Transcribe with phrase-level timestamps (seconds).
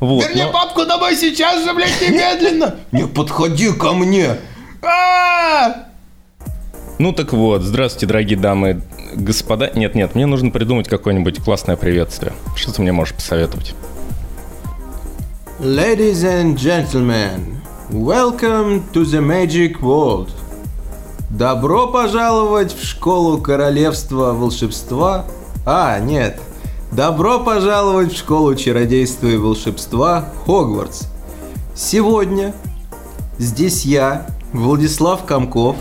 [0.00, 2.76] Вот, Верни но- папку домой сейчас же, блядь, немедленно!
[2.92, 4.36] Не подходи ко мне!
[4.82, 5.86] А!
[6.98, 8.80] Ну так вот, здравствуйте, дорогие дамы,
[9.14, 9.70] господа.
[9.74, 12.32] Нет, нет, мне нужно придумать какое-нибудь классное приветствие.
[12.56, 13.74] Что ты мне можешь посоветовать?
[15.60, 17.56] Ladies and gentlemen,
[17.90, 20.30] welcome to the magic world.
[21.30, 25.24] Добро пожаловать в школу королевства волшебства.
[25.66, 26.40] А, нет.
[26.92, 31.02] Добро пожаловать в школу чародейства и волшебства Хогвартс.
[31.74, 32.54] Сегодня
[33.38, 35.76] здесь я, Владислав Комков,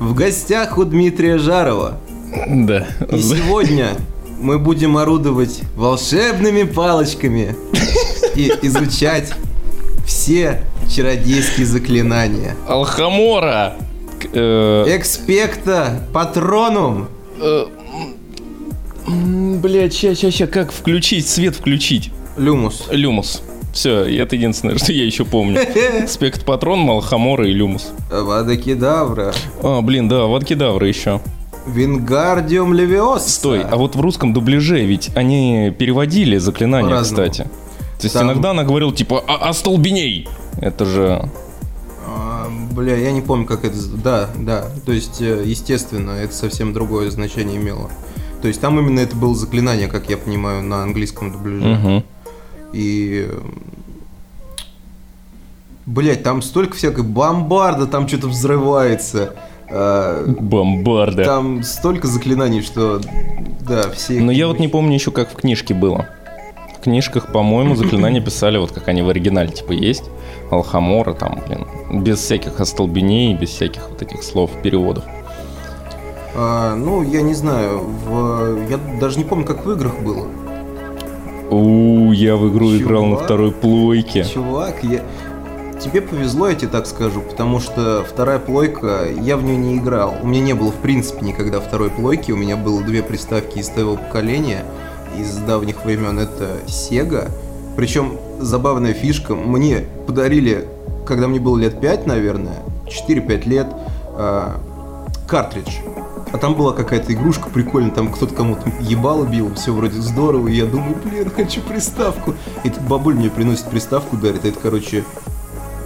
[0.00, 1.98] в гостях у Дмитрия Жарова.
[2.48, 2.86] Да.
[3.10, 3.96] И сегодня
[4.40, 7.56] мы будем орудовать волшебными палочками
[8.34, 9.32] и изучать
[10.06, 12.56] все чародейские заклинания.
[12.66, 13.76] Алхамора!
[14.32, 17.08] Э, Экспекта патронум.
[19.58, 22.10] Блядь, ща, ща, ща, как включить, свет включить?
[22.36, 22.86] Люмус.
[22.90, 23.42] Люмус.
[23.72, 25.60] Все, это единственное, что я еще помню.
[26.08, 27.92] Спект патрон, Малхамора и Люмус.
[28.10, 29.32] Вадакедавра.
[29.62, 31.20] А, блин, да, Ваткидавра еще.
[31.66, 33.28] Вингардиум левиоса.
[33.28, 37.30] Стой, а вот в русском дубляже ведь они переводили заклинания, По-разному.
[37.30, 37.48] кстати.
[37.98, 40.28] То есть Там- иногда она говорила типа «А- «Остолбеней!»
[40.60, 41.28] Это же...
[42.06, 43.76] А, Бля, я не помню, как это...
[44.02, 44.64] Да, да.
[44.86, 47.90] То есть, э, естественно, это совсем другое значение имело.
[48.40, 51.66] То есть там именно это было заклинание, как я понимаю, на английском дубляже.
[51.66, 52.04] Мгм.
[52.72, 53.28] И...
[55.86, 59.34] Блять, там столько всякой бомбарда, там что-то взрывается.
[59.70, 61.24] а, Бомбарда.
[61.24, 63.00] Там столько заклинаний, что...
[63.66, 64.20] Да, все...
[64.20, 66.06] Но я вот не помню еще, как в книжке было.
[66.78, 70.04] В книжках, по-моему, заклинания писали вот как они в оригинале типа есть.
[70.50, 71.66] Алхамора там, блин.
[72.02, 75.04] Без всяких остолбеней, без всяких вот этих слов, переводов.
[76.40, 78.70] А, ну, я не знаю, в...
[78.70, 80.28] я даже не помню, как в играх было.
[81.50, 83.24] У, я в игру играл на Чувак.
[83.24, 84.22] второй плойке.
[84.22, 85.02] Чувак, я...
[85.80, 90.14] Тебе повезло, я тебе так скажу, потому что вторая плойка, я в нее не играл.
[90.22, 92.30] У меня не было, в принципе, никогда второй плойки.
[92.30, 94.64] У меня было две приставки из твоего поколения,
[95.18, 96.20] из давних времен.
[96.20, 97.32] Это Sega.
[97.74, 100.68] Причем забавная фишка, мне подарили,
[101.04, 103.66] когда мне было лет 5, наверное, 4-5 лет,
[104.14, 104.60] а,
[105.26, 105.78] картридж.
[106.32, 110.56] А там была какая-то игрушка прикольная, там кто-то кому-то ебало бил, все вроде здорово, и
[110.56, 112.34] я думаю, блин, хочу приставку.
[112.64, 115.04] И тут бабуль мне приносит приставку, дарит, а это, короче,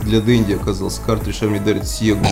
[0.02, 2.24] для Дэнди оказался картридж, а мне дарит Сегу.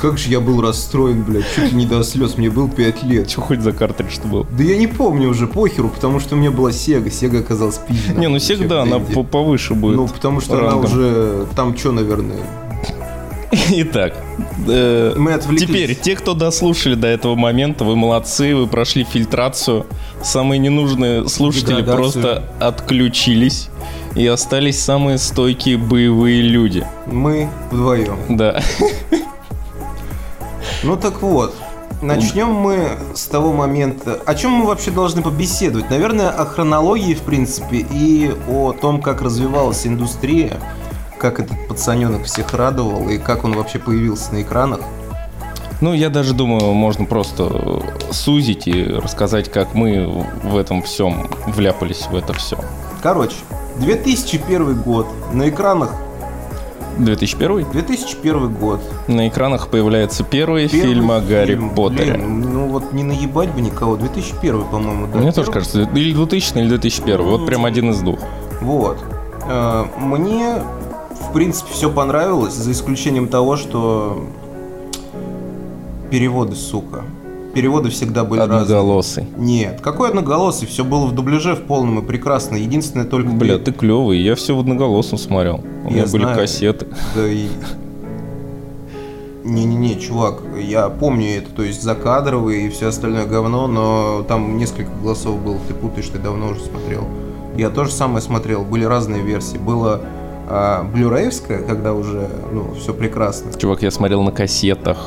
[0.00, 3.28] Как же я был расстроен, блядь, чуть ли не до слез, мне был 5 лет.
[3.28, 4.46] Че хоть за картридж что был?
[4.50, 8.14] Да я не помню уже, похеру, потому что у меня была Сега, Сега оказалась пизда.
[8.14, 9.96] Не, ну всегда она по- повыше будет.
[9.96, 10.84] Ну, потому что она рангом.
[10.86, 11.46] уже...
[11.54, 12.38] Там что, наверное...
[13.70, 14.14] Итак,
[14.66, 15.68] э, Мы отвлеклись.
[15.68, 19.86] теперь, те, кто дослушали до этого момента, вы молодцы, вы прошли фильтрацию.
[20.22, 21.96] Самые ненужные слушатели Деградацию.
[21.96, 23.68] просто отключились.
[24.14, 26.86] И остались самые стойкие боевые люди.
[27.06, 28.18] Мы вдвоем.
[28.36, 28.62] Да.
[30.84, 31.54] Ну так вот,
[32.00, 34.18] начнем мы с того момента.
[34.26, 35.90] О чем мы вообще должны побеседовать?
[35.90, 40.58] Наверное, о хронологии, в принципе, и о том, как развивалась индустрия,
[41.22, 44.80] как этот пацаненок всех радовал и как он вообще появился на экранах.
[45.80, 52.06] Ну, я даже думаю, можно просто сузить и рассказать, как мы в этом всем вляпались
[52.10, 52.58] в это все.
[53.02, 53.36] Короче,
[53.78, 55.06] 2001 год.
[55.32, 55.92] На экранах
[56.98, 58.80] 2001 2001 год.
[59.08, 61.70] на экранах появляется первый, Первый фильм о Гарри фильм.
[61.70, 62.14] Поттере.
[62.14, 63.96] Блин, ну вот не наебать бы никого.
[63.96, 65.18] 2001, по-моему, да.
[65.18, 65.52] Мне тоже Первый?
[65.54, 67.22] кажется, или 2000 или 2001.
[67.22, 68.18] Вот прям один из двух.
[68.60, 68.98] Вот.
[69.48, 70.62] Э, Мне,
[71.28, 74.26] в принципе, все понравилось, за исключением того, что
[76.10, 77.04] переводы, сука.
[77.54, 78.62] Переводы всегда были разные.
[78.62, 79.26] Одноголосый.
[79.36, 80.66] Нет, какой одноголосый?
[80.66, 82.56] Все было в дубляже в полном и прекрасно.
[82.56, 83.30] Единственное только...
[83.30, 85.60] Бля, ты клевый, я все в одноголосом смотрел.
[85.84, 86.38] У меня Я были знаю.
[86.38, 86.86] кассеты.
[87.14, 87.48] Да и...
[89.44, 94.90] Не-не-не, чувак, я помню это, то есть закадровые и все остальное говно, но там несколько
[95.02, 97.04] голосов было, ты путаешь, ты давно уже смотрел.
[97.56, 99.58] Я тоже самое смотрел, были разные версии.
[99.58, 100.00] Было
[100.54, 103.52] а, блюреевская, когда уже, ну, все прекрасно.
[103.58, 104.98] Чувак, я смотрел на кассетах.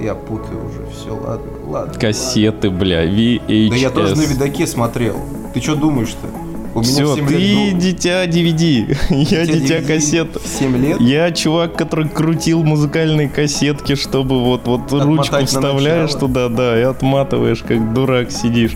[0.00, 1.94] Я путаю уже, все, ладно, ладно.
[1.98, 3.70] Кассеты, бля, VHS.
[3.70, 5.16] Да я тоже на видаке смотрел.
[5.52, 6.28] Ты что думаешь-то?
[6.74, 8.96] У меня Все, в 7 ты лет дитя DVD.
[9.08, 10.36] Я Тебе дитя DVD кассет.
[10.36, 11.00] в 7 лет?
[11.00, 16.20] Я чувак, который крутил музыкальные кассетки, чтобы вот, вот ручку Отмотать на вставляешь начало.
[16.28, 18.74] туда, да, и отматываешь, как дурак сидишь.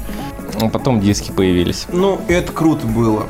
[0.60, 1.86] А потом диски появились.
[1.92, 3.24] Ну, это круто было.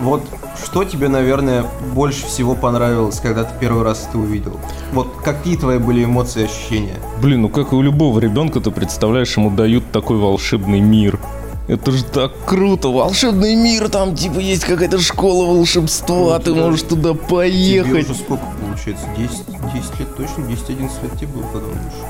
[0.00, 0.22] Вот
[0.62, 1.64] что тебе, наверное,
[1.94, 4.58] больше всего понравилось, когда ты первый раз это увидел?
[4.92, 6.96] Вот какие твои были эмоции и ощущения?
[7.22, 11.18] Блин, ну как и у любого ребенка, ты представляешь, ему дают такой волшебный мир.
[11.66, 16.82] Это же так круто, волшебный мир, там типа есть какая-то школа волшебства, Ну, ты можешь
[16.82, 18.10] туда Тебе поехать.
[18.10, 19.06] уже сколько получается?
[19.16, 20.42] 10, 10 лет точно?
[20.42, 21.66] 10-11 лет тебе было, когда?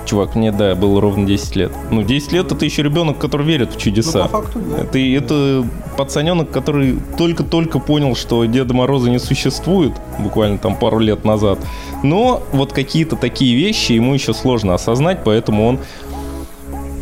[0.06, 1.72] Чувак, мне, да, было ровно 10 лет.
[1.90, 4.22] Ну, 10 лет это еще ребенок, который верит в Ну, чудеса.
[4.24, 4.82] по факту, да.
[4.82, 5.66] Это, это
[5.96, 11.58] пацаненок, который только-только понял, что Деда Мороза не существует, буквально там пару лет назад.
[12.02, 15.78] Но вот какие-то такие вещи ему еще сложно осознать, поэтому он,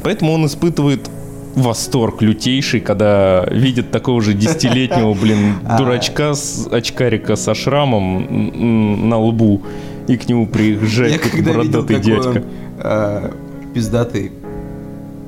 [0.03, 1.09] поэтому он испытывает
[1.55, 5.79] восторг лютейший, когда видит такого же десятилетнего, блин, А.
[5.79, 9.63] дурачка, с очкарика со шрамом на лбу,
[10.09, 12.45] и к нему приезжает видел, бородатый дядька.
[12.79, 13.35] а,
[13.75, 14.33] пиздатый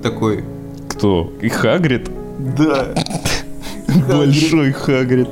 [0.03, 0.45] такой.
[0.89, 1.33] Кто?
[1.41, 2.11] И Хагрид?
[2.57, 2.89] Да.
[4.09, 5.29] Большой Хагрид.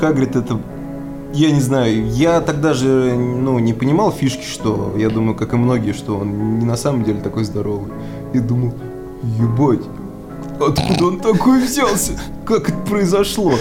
[0.00, 0.60] Хагрид это...
[1.34, 5.56] Я не знаю, я тогда же, ну, не понимал фишки, что, я думаю, как и
[5.56, 7.92] многие, что он не на самом деле такой здоровый.
[8.32, 8.72] И думал,
[9.22, 9.80] ебать,
[10.60, 12.18] откуда он такой взялся?
[12.44, 13.54] Как это произошло?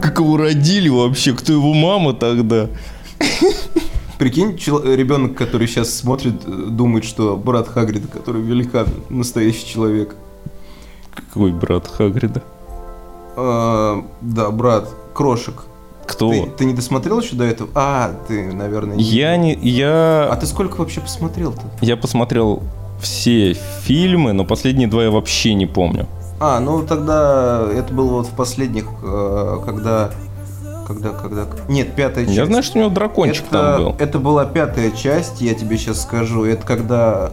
[0.00, 1.32] Как, его родили вообще?
[1.34, 2.68] Кто его мама тогда?
[4.18, 10.14] Прикинь, чел- ребенок, который сейчас смотрит, э, думает, что брат Хагрида, который великан, настоящий человек.
[11.14, 12.42] Какой брат Хагрида?
[13.36, 15.64] А, да, брат, Крошек.
[16.06, 16.30] Кто?
[16.30, 17.68] Ты, ты не досмотрел еще до этого?
[17.74, 19.04] А, ты, наверное, не...
[19.04, 19.54] Я не...
[19.54, 20.28] Я...
[20.30, 21.62] А ты сколько вообще посмотрел-то?
[21.82, 22.62] Я посмотрел
[23.00, 26.06] все фильмы, но последние два я вообще не помню.
[26.40, 30.10] А, ну тогда это было вот в последних, э, когда...
[30.86, 31.46] Когда, когда...
[31.68, 32.36] Нет, пятая часть.
[32.36, 33.94] Я знаю, что у него дракончик это, там был.
[33.98, 36.44] это была пятая часть, я тебе сейчас скажу.
[36.44, 37.32] Это когда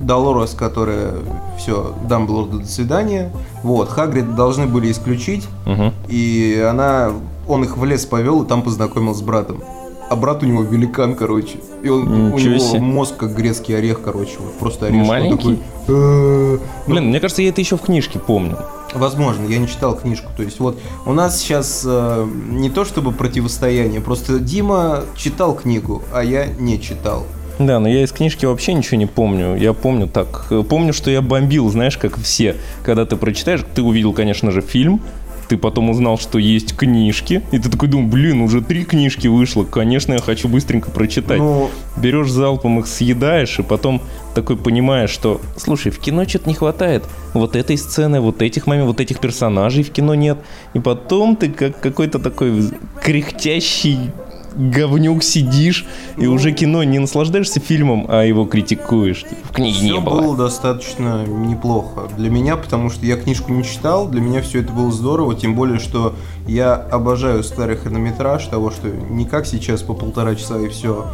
[0.00, 1.12] Долорес, которая...
[1.56, 3.32] Все, Дамблдор, до свидания.
[3.62, 5.94] Вот, Хагрид должны были исключить, Мгм.
[6.08, 7.12] и она...
[7.46, 9.62] Он их в лес повел и там познакомил с братом.
[10.10, 11.58] А брат у него великан, короче.
[11.82, 12.80] И он, у него себе.
[12.80, 14.32] мозг как грецкий орех, короче.
[14.38, 14.86] Вот просто.
[14.86, 15.36] Он Маленький?
[15.36, 15.58] такой,
[15.88, 16.58] «Э-э-э».
[16.86, 18.58] Ну, Блин, мне кажется, я это еще в книжке помню.
[18.94, 20.30] Возможно, я не читал книжку.
[20.36, 26.02] То есть вот у нас сейчас э, не то чтобы противостояние, просто Дима читал книгу,
[26.12, 27.26] а я не читал.
[27.58, 29.56] Да, но я из книжки вообще ничего не помню.
[29.56, 30.46] Я помню так.
[30.50, 32.56] э, Помню, что я бомбил, знаешь, как все.
[32.84, 35.00] Когда ты прочитаешь, ты увидел, конечно же, фильм,
[35.48, 39.64] ты потом узнал, что есть книжки, и ты такой думаешь, блин, уже три книжки вышло,
[39.64, 41.38] конечно, я хочу быстренько прочитать.
[41.38, 44.02] Ну, Берешь залпом их съедаешь, и потом
[44.34, 47.04] такой понимаешь, что, слушай, в кино что-то не хватает.
[47.34, 50.38] Вот этой сцены, вот этих моментов, вот этих персонажей в кино нет.
[50.74, 52.70] И потом ты как какой-то такой
[53.02, 54.10] кряхтящий
[54.54, 55.86] говнюк сидишь,
[56.16, 59.24] и уже кино не наслаждаешься фильмом, а его критикуешь.
[59.44, 60.20] В книге все не было.
[60.20, 64.72] было достаточно неплохо для меня, потому что я книжку не читал, для меня все это
[64.72, 66.14] было здорово, тем более, что
[66.46, 71.06] я обожаю старый хронометраж, того, что не как сейчас по полтора часа и все.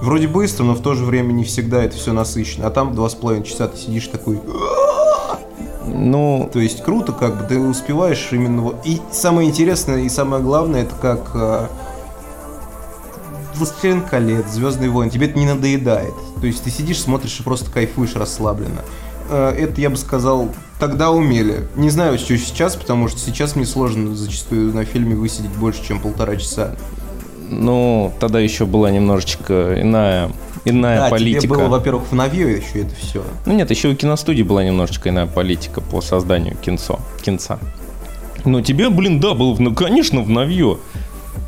[0.00, 2.68] Вроде быстро, но в то же время не всегда это все насыщенно.
[2.68, 4.40] А там два с половиной часа ты сидишь такой,
[5.86, 8.76] Ну, То есть круто, как бы ты успеваешь именно вот.
[8.84, 11.66] И самое интересное и самое главное, это как э,
[13.58, 16.14] Властелин колец, Звездный войн, тебе это не надоедает.
[16.40, 18.82] То есть ты сидишь, смотришь и просто кайфуешь расслабленно.
[19.28, 21.68] Э, это, я бы сказал, тогда умели.
[21.76, 26.00] Не знаю, что сейчас, потому что сейчас мне сложно зачастую на фильме высидеть больше, чем
[26.00, 26.76] полтора часа.
[27.50, 30.30] ну, тогда еще была немножечко иная,
[30.64, 31.40] иная да, политика.
[31.42, 33.24] тебе было, во-первых, в Навье еще это все.
[33.46, 37.58] Ну нет, еще у киностудии была немножечко иная политика по созданию кинцо, кинца.
[38.44, 40.78] Но тебе, блин, да, было, ну, конечно, в новье.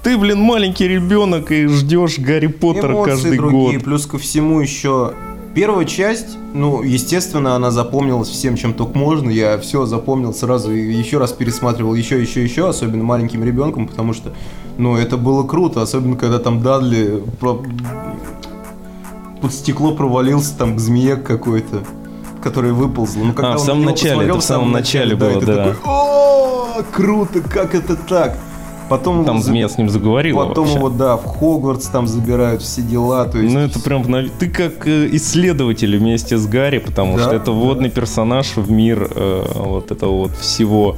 [0.02, 3.84] Ты, блин, маленький ребенок и ждешь Гарри Поттера Эмоции каждый другие, год.
[3.84, 5.12] плюс ко всему еще
[5.54, 9.28] первая часть, ну, естественно, она запомнилась всем, чем только можно.
[9.28, 14.14] Я все запомнил сразу и еще раз пересматривал еще, еще, еще, особенно маленьким ребенком, потому
[14.14, 14.32] что,
[14.78, 17.62] ну, это было круто, особенно когда там Дадли про-
[19.42, 21.84] под стекло провалился там к змее какой-то,
[22.42, 23.24] которая выползла.
[23.24, 25.56] Ну, когда А, в самом начале, это в самом начале было, ты да.
[25.56, 28.38] такой, о, круто, как это так?
[28.90, 30.78] Потом Там змея с ним заговорила Потом вообще.
[30.78, 33.54] его, да, в Хогвартс там забирают все дела, то есть...
[33.54, 34.02] Ну это прям,
[34.38, 37.52] ты как э, исследователь вместе с Гарри, потому Да, что это да.
[37.52, 40.96] вводный персонаж в мир э, вот этого вот всего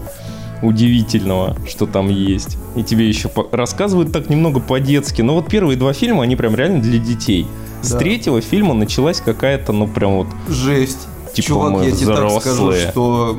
[0.62, 2.56] удивительного, что там есть.
[2.76, 5.20] И тебе еще по- рассказывают так немного по-детски.
[5.20, 7.46] Но вот первые два фильма, они прям реально для детей.
[7.82, 7.98] С Да.
[7.98, 11.08] третьего фильма началась какая-то, ну прям вот Жесть.
[11.34, 12.90] Типа Чувак, мы я тебе так скажу, взрослые.
[12.90, 13.38] что...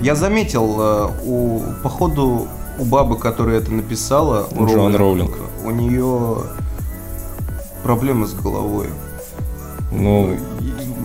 [0.00, 2.46] Я заметил, э, у, походу,
[2.78, 5.36] у бабы, которая это написала, у Джоан Роулинг.
[5.64, 6.36] у нее
[7.82, 8.88] проблемы с головой.
[9.92, 10.36] Ну,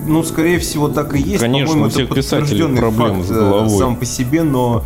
[0.08, 1.40] Ну, скорее всего, так и есть.
[1.40, 3.78] Конечно, По-моему, у всех это писателей подтвержденный проблемы факт, с э, головой.
[3.78, 4.84] Сам по себе, но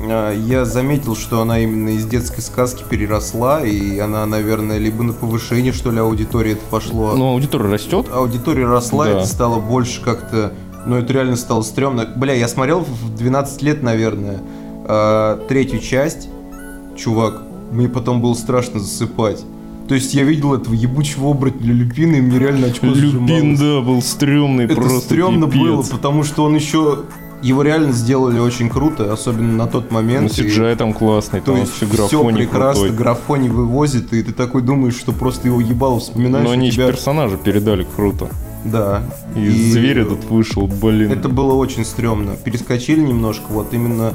[0.00, 5.12] э, я заметил, что она именно из детской сказки переросла, и она, наверное, либо на
[5.12, 7.14] повышение, что ли, аудитории это пошло.
[7.14, 8.06] ну аудитория растет.
[8.12, 9.10] аудитория росла, Да.
[9.12, 10.52] это стало больше как-то
[10.86, 12.06] Но это реально стало стрёмно.
[12.16, 14.38] Бля, я смотрел в 12 лет, наверное,
[14.88, 16.28] э, третью часть.
[16.96, 19.44] Чувак, мне потом было страшно засыпать.
[19.88, 23.60] То есть я видел этого ебучего оборотня Люпина, и мне реально очко Люпин, сжималось.
[23.60, 25.60] да, был стрёмный Это просто стрёмно пипец.
[25.62, 27.00] было, потому что он еще...
[27.42, 30.36] Его реально сделали очень круто, особенно на тот Ну, момент.
[30.38, 32.96] и- CGI там классный, То там есть вообще все графоний прекрасно, крутой.
[32.96, 36.44] графони вывозит, и ты такой думаешь, что просто его ебало вспоминаешь.
[36.46, 38.28] Но они тебя- персонажа передали круто.
[38.64, 39.02] Да.
[39.36, 41.12] И, зверь этот вышел, блин.
[41.12, 42.32] Это было очень стрёмно.
[42.36, 44.14] Перескочили немножко, вот именно...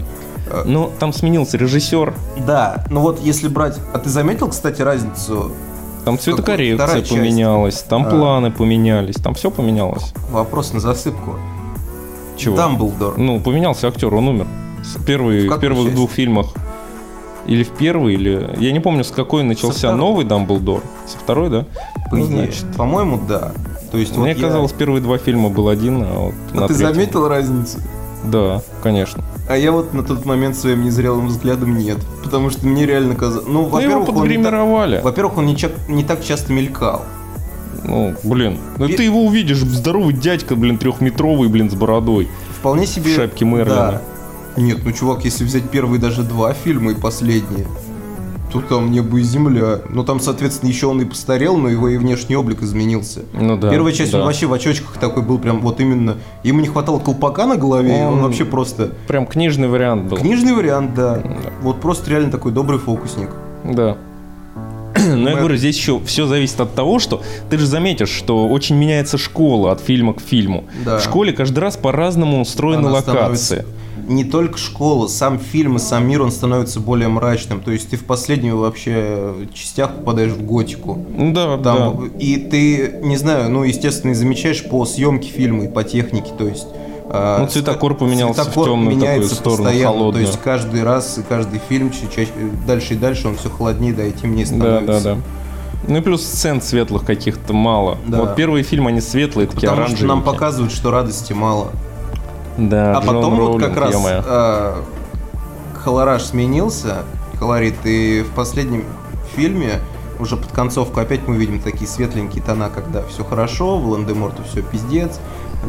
[0.65, 2.13] Ну, там сменился режиссер,
[2.45, 3.77] Да, ну вот если брать...
[3.93, 5.51] А ты заметил, кстати, разницу?
[6.05, 7.11] там цветокоррекция вторая часть?
[7.13, 8.09] поменялась, там А.
[8.09, 10.13] планы поменялись, там все поменялось.
[10.31, 11.35] Вопрос на засыпку.
[12.37, 12.55] Чего?
[12.57, 13.17] Дамблдор.
[13.17, 14.47] Ну, поменялся актер, он умер.
[14.83, 15.95] С первый, В в, первых части?
[15.95, 16.47] двух фильмах.
[17.45, 18.49] Или в первый, или...
[18.59, 20.81] Я не помню, с какой начался новый Дамблдор.
[21.07, 21.65] Со второй, да?
[22.09, 22.65] По Ну, значит.
[22.77, 23.51] По-моему, да.
[23.91, 26.67] То есть Мне вот я- казалось, первые два фильма был один, а вот А на
[26.67, 27.77] ты третьем- заметил разницу?
[28.23, 29.23] Да, конечно.
[29.49, 31.97] А я вот на тот момент своим незрелым взглядом нет.
[32.23, 33.45] Потому что мне реально казалось...
[33.47, 34.15] Ну, Ну, его во-первых, он так...
[34.15, 35.01] подгримировали.
[35.03, 37.03] Во-первых, он не, чак- не так часто мелькал.
[37.83, 38.59] Ну, блин.
[38.77, 42.29] Ну, Пе- ты его увидишь, здоровый дядька, блин, трехметровый, блин, с бородой.
[42.59, 43.11] Вполне себе...
[43.11, 44.01] В шапке Мерлина.
[44.55, 44.61] Да.
[44.61, 47.65] Нет, ну, чувак, если взять первые даже два фильма и последние,
[48.51, 49.79] то там небо и земля.
[49.89, 53.21] Ну, там, соответственно, еще он и постарел, но его и внешний облик изменился.
[53.33, 53.69] Ну да.
[53.69, 54.19] Первая часть да.
[54.19, 56.17] он вообще в очочках такой был прям вот именно...
[56.43, 58.91] Ему не хватало колпака на голове, и он Он- вообще просто...
[59.07, 60.17] Прям книжный вариант был.
[60.17, 61.21] Книжный вариант, да.
[61.61, 63.29] Вот просто реально такой добрый фокусник.
[63.63, 63.97] Да.
[65.15, 68.75] Но я говорю, здесь еще все зависит от того, что ты же заметишь, что очень
[68.75, 70.65] меняется школа от фильма к фильму.
[70.85, 70.97] Да.
[70.97, 73.11] В школе каждый раз по-разному устроены Она локации.
[73.11, 73.65] становится-
[74.07, 77.61] Не только школа, сам фильм и сам мир, он становится более мрачным.
[77.61, 81.05] То есть ты в последнюю вообще частях попадаешь в готику.
[81.15, 82.17] Ну Да, Там, да.
[82.19, 86.47] И ты, не знаю, ну, естественно, и замечаешь по съемке фильма и по технике, то
[86.47, 86.67] есть...
[87.09, 90.13] а, Ну, цветокор поменялся в цветокор темную такую меняется сторону, постоянно, холодную.
[90.25, 92.31] То есть каждый раз и каждый фильм чуть чаще,
[92.67, 95.03] дальше и дальше он все холоднее, да, и темнее Да, становится.
[95.03, 95.21] да, да.
[95.87, 97.97] Ну и плюс сцен светлых каких-то мало.
[98.07, 98.19] Да.
[98.19, 101.71] Вот первые фильмы, они светлые, такие Потому что нам показывают, что радости мало.
[102.69, 104.83] Да, а потом вот Роулинг, как раз а,
[105.83, 107.03] колораж сменился,
[107.39, 108.85] колорит, и в последнем
[109.35, 109.79] фильме
[110.19, 114.61] уже под концовку опять мы видим такие светленькие тона, когда все хорошо, в Ландеморту все
[114.61, 115.19] пиздец,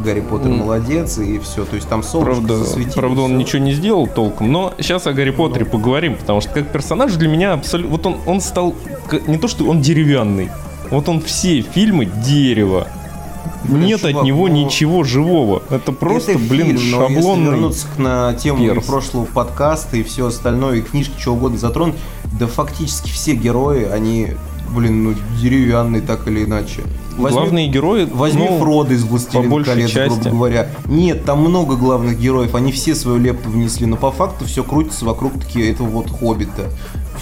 [0.05, 0.59] Гарри Поттер М.
[0.59, 4.53] молодец, и все, то есть там солнышко Правда, засветилось, правда, он ничего не сделал толком,
[4.53, 7.91] но сейчас о Гарри Поттере поговорим, потому что как персонаж для меня абсолютно...
[7.91, 8.75] Вот он, он стал...
[9.27, 10.51] Не то, что он деревянный,
[10.91, 12.89] вот он все фильмы дерево.
[13.69, 15.63] Нет чувак, от него ну, ничего живого.
[15.71, 17.45] Это просто, Это блин, фильм, но если шаблонный.
[17.51, 18.85] вернуться на тему перс.
[18.87, 21.95] прошлого подкаста и все остальное, и книжки, чего угодно затронуть,
[22.39, 24.29] да фактически все герои, они,
[24.75, 26.83] блин, ну, деревянные так или иначе.
[27.17, 28.07] Возьми- Главные герои...
[28.07, 30.19] Возьми ну, Фродо из «Властелина колец», части.
[30.23, 30.69] грубо говоря.
[30.87, 35.05] Нет, там много главных героев, они все свою лепту внесли, но по факту все крутится
[35.05, 36.71] вокруг таки этого вот Хоббита.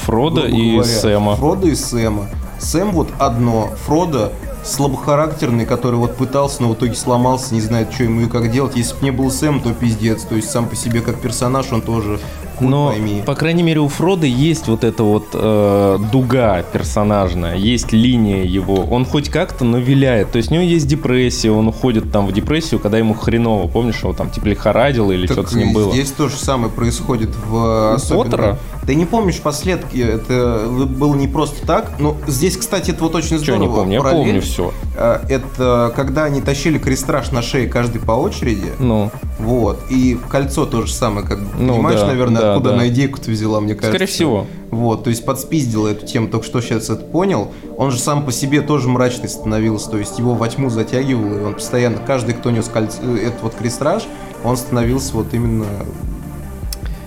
[0.05, 0.89] Фродо и говоря.
[0.89, 1.37] Сэма.
[1.37, 2.29] Фродо и Сэма.
[2.61, 4.33] Сэм вот одно, Фродо
[4.65, 8.77] слабохарактерный, который вот пытался, но в итоге сломался, не знает, что ему и как делать.
[8.77, 10.23] Если бы не был Сэм, то пиздец.
[10.23, 12.19] То есть сам по себе как персонаж он тоже
[12.61, 13.23] Но, пойми.
[13.25, 18.85] по крайней мере, у Фрода есть вот эта вот э, дуга персонажная, есть линия его.
[18.91, 20.33] Он хоть как-то, но виляет.
[20.33, 23.69] То есть у него есть депрессия, он уходит там в депрессию, когда ему хреново.
[23.69, 25.93] Помнишь, его там типа лихорадило или что-то с ним было?
[25.93, 28.59] Здесь то же самое происходит в У особенно- Поттера?
[28.91, 31.93] Ты не помнишь последки, это было не просто так.
[32.01, 33.63] Но здесь, кстати, это вот очень Что я здорово.
[33.63, 33.93] не помню?
[33.93, 34.25] Я Параллель.
[34.25, 34.73] помню все.
[34.97, 38.73] А, Это когда они тащили крестраж на шее каждый по очереди.
[38.81, 39.79] Ну, Вот.
[39.91, 41.47] И кольцо то же самое, как бы.
[41.57, 42.75] Ну Понимаешь, да, наверное, да, откуда да.
[42.75, 43.91] она идейку-то взяла, мне кажется.
[43.93, 44.47] скорее всего.
[44.73, 47.53] Вот, то есть подспиздила эту тему, только что сейчас это понял.
[47.77, 51.45] Он же сам по себе тоже мрачный становился, то есть его во тьму затягивало, и
[51.45, 54.03] он постоянно, каждый, кто нес кольцо, э, этот вот крестраж,
[54.43, 55.67] он становился вот именно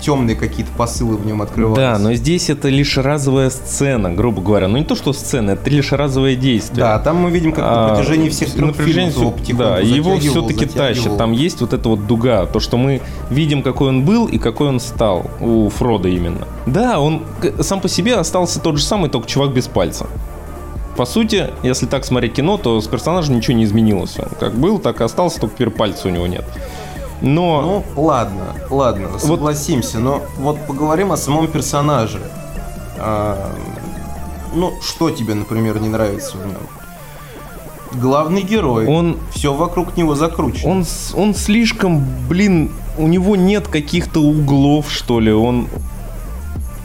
[0.04, 1.78] темные какие-то посылы в нем открывались.
[1.78, 4.68] Да, но здесь это лишь разовая сцена, грубо говоря.
[4.68, 6.82] Ну не то, что сцена, это лишь разовое действие.
[6.82, 10.20] Да, там мы видим, как на А, протяжении всех трех напряжение фильмов потихоньку Да, его
[10.20, 11.18] все-таки тащит.
[11.18, 14.68] Там есть вот эта вот дуга, то, что мы видим, какой он был и какой
[14.68, 16.48] он стал у Фрода именно.
[16.66, 17.24] Да, он
[17.62, 20.08] сам по себе остался тот же самый, только чувак без пальца.
[20.98, 24.16] По сути, если так смотреть кино, то с персонажем ничего не изменилось.
[24.20, 26.46] Он как был, так и остался, только теперь пальца у него нет.
[27.24, 27.62] Но
[27.96, 32.20] Ну, ладно, ладно, согласимся, но вот поговорим о самом персонаже.
[32.98, 33.54] А,
[34.54, 36.58] ну, что тебе, например, не нравится в нем?
[37.94, 38.88] Главный герой.
[38.88, 40.70] он Все вокруг него закручено.
[40.70, 45.32] Он, он слишком, блин, у него нет каких-то углов, что ли.
[45.32, 45.70] Он,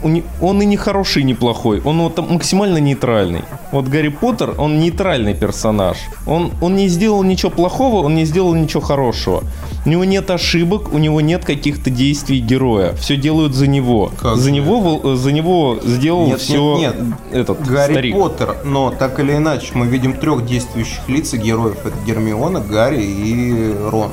[0.03, 1.81] он и не хороший, и не плохой.
[1.81, 3.41] Он вот максимально нейтральный.
[3.71, 5.97] Вот Гарри Поттер, он нейтральный персонаж.
[6.25, 9.43] Он, он не сделал ничего плохого, он не сделал ничего хорошего.
[9.85, 12.93] У него нет ошибок, у него нет каких-то действий героя.
[12.93, 14.11] Все делают за него.
[14.19, 17.17] Как за него, за него сделал нет, все нет, нет.
[17.31, 18.15] этот Гарри старик.
[18.15, 21.77] Поттер, но так или иначе мы видим трех действующих лиц героев.
[21.85, 24.11] Это Гермиона, Гарри и Рон.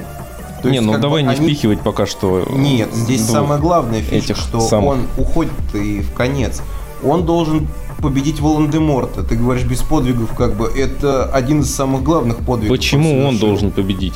[0.67, 1.47] То не, есть, ну давай не они...
[1.47, 2.45] впихивать пока что.
[2.51, 4.91] Нет, здесь самое главное фишка, этих что самых...
[4.91, 6.61] он уходит и в конец.
[7.05, 7.69] Он должен
[8.03, 9.23] победить Волан-де-Морта.
[9.23, 12.77] Ты говоришь без подвигов, как бы это один из самых главных подвигов.
[12.77, 14.15] Почему он, он должен победить?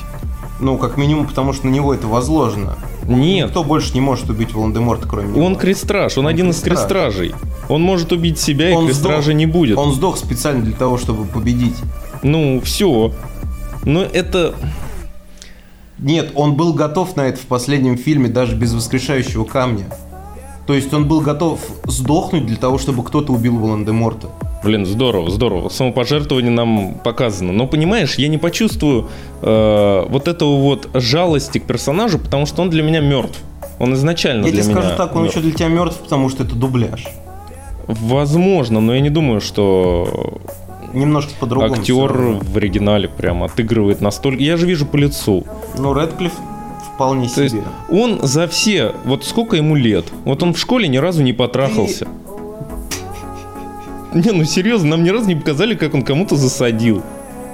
[0.59, 2.77] Ну, как минимум, потому что на него это возложено.
[3.05, 3.47] Нет.
[3.47, 5.47] Никто больше не может убить Волан-де-Морта, кроме него.
[5.47, 6.73] Он крестраж, он, он один крестраж.
[6.73, 7.35] из крестражей.
[7.69, 9.79] Он может убить себя, он и крестража сдох, не будет.
[9.79, 11.77] Он сдох специально для того, чтобы победить.
[12.25, 13.13] Ну, все.
[13.85, 14.57] Но это...
[16.03, 19.85] Нет, он был готов на это в последнем фильме, даже без воскрешающего камня.
[20.67, 24.29] То есть он был готов сдохнуть для того, чтобы кто-то убил Волан-де-Морта.
[24.63, 25.69] Блин, здорово, здорово.
[25.69, 27.53] Самопожертвование нам показано.
[27.53, 29.09] Но понимаешь, я не почувствую
[29.43, 33.39] э, вот этого вот жалости к персонажу, потому что он для меня мертв.
[33.79, 34.71] Он изначально я для меня.
[34.71, 35.37] Я тебе скажу так, он мертв.
[35.37, 37.07] еще для тебя мертв, потому что это дубляж.
[37.87, 40.41] Возможно, но я не думаю, что
[40.93, 41.75] немножко по-другому.
[41.75, 44.43] Актер в оригинале прям отыгрывает настолько.
[44.43, 45.45] Я же вижу по лицу.
[45.79, 46.33] Ну, Редклифф
[46.95, 47.61] вполне То себе.
[47.61, 51.33] Есть он за все, вот сколько ему лет, вот он в школе ни разу не
[51.33, 52.07] потрахался.
[54.13, 54.19] И...
[54.19, 57.03] Не, ну серьезно, нам ни разу не показали, как он кому-то засадил.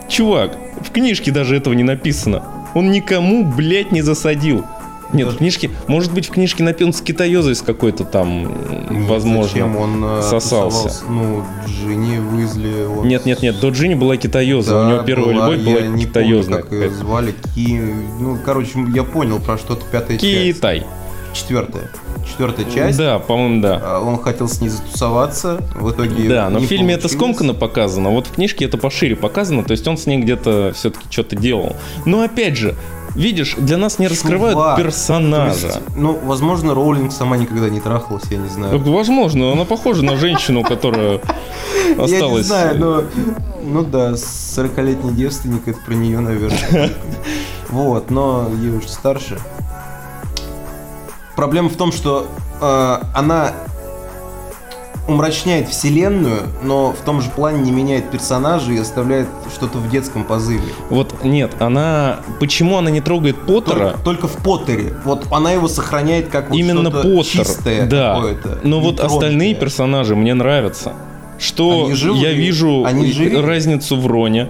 [0.09, 2.43] Чувак, в книжке даже этого не написано.
[2.75, 4.65] Он никому, блядь, не засадил.
[5.13, 8.43] Нет, в книжке, может быть, в книжке написан с китаёзой с какой-то там,
[8.91, 11.05] нет, возможно, зачем он э, сосался.
[11.09, 12.85] Ну, Джинни Уизли.
[12.85, 13.07] Он...
[13.07, 15.99] Нет, нет, нет, до Джинни была китаёза, да, у него первая была, любовь была я
[15.99, 16.59] китаёзная.
[16.59, 17.81] Не помню, как ее звали, Ки...
[18.21, 20.59] Ну, короче, я понял про что-то пятая часть.
[20.59, 20.85] Китай.
[21.33, 21.91] Четвертая.
[22.27, 22.99] Четвертая часть.
[22.99, 23.81] Да, по-моему, да.
[23.83, 26.29] А, он хотел с ней затусоваться, в итоге.
[26.29, 27.05] Да, но в фильме получилось.
[27.05, 30.73] это скомканно показано, вот в книжке это пошире показано, то есть он с ней где-то
[30.75, 31.77] все-таки что-то делал.
[32.07, 32.75] Но опять же,
[33.17, 35.67] видишь, для нас не раскрывают Чувак, персонажа.
[35.67, 38.79] Есть, ну, возможно, Роулинг сама никогда не трахалась, я не знаю.
[38.79, 41.21] Возможно, она похожа на женщину, которая
[41.99, 42.11] осталась.
[42.11, 43.05] Я не знаю, но...
[43.65, 46.91] Ну да, 40-летний девственник, это про нее, наверное.
[47.69, 49.41] Вот, но ей уже старше.
[51.35, 52.29] Проблема в том, что
[52.61, 53.55] э, она
[55.09, 60.25] умрачняет вселенную, но в том же плане не меняет персонажа и оставляет что-то в детском
[60.25, 60.63] позыве.
[60.91, 62.21] Вот нет, она...
[62.41, 63.91] Почему она не трогает Поттера?
[64.05, 64.95] Только, только в Поттере.
[65.05, 68.15] Вот она его сохраняет как вот Именно Поттер, чистое да.
[68.15, 68.59] какое-то.
[68.63, 70.93] Но вот остальные персонажи мне нравятся.
[71.39, 74.49] Что я вижу Они разницу в Роне.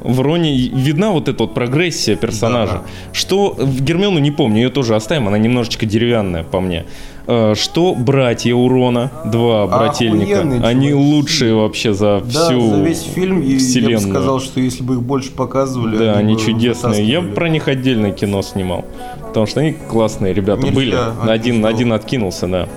[0.00, 2.72] В Роне видна вот эта вот прогрессия персонажа.
[2.74, 2.82] Да.
[3.12, 6.84] Что в Гермиону не помню, ее тоже оставим, она немножечко деревянная по мне.
[7.28, 13.42] Э, что братья Урона, два брательника, они лучшие вообще за да, всю за весь фильм.
[13.42, 13.98] вселенную.
[13.98, 17.04] Я бы сказал, что если бы их больше показывали, да, они, они чудесные.
[17.04, 18.84] Я бы про них отдельное кино снимал,
[19.26, 20.96] потому что они классные ребята Нельзя, были.
[21.28, 22.68] Один, один откинулся, да.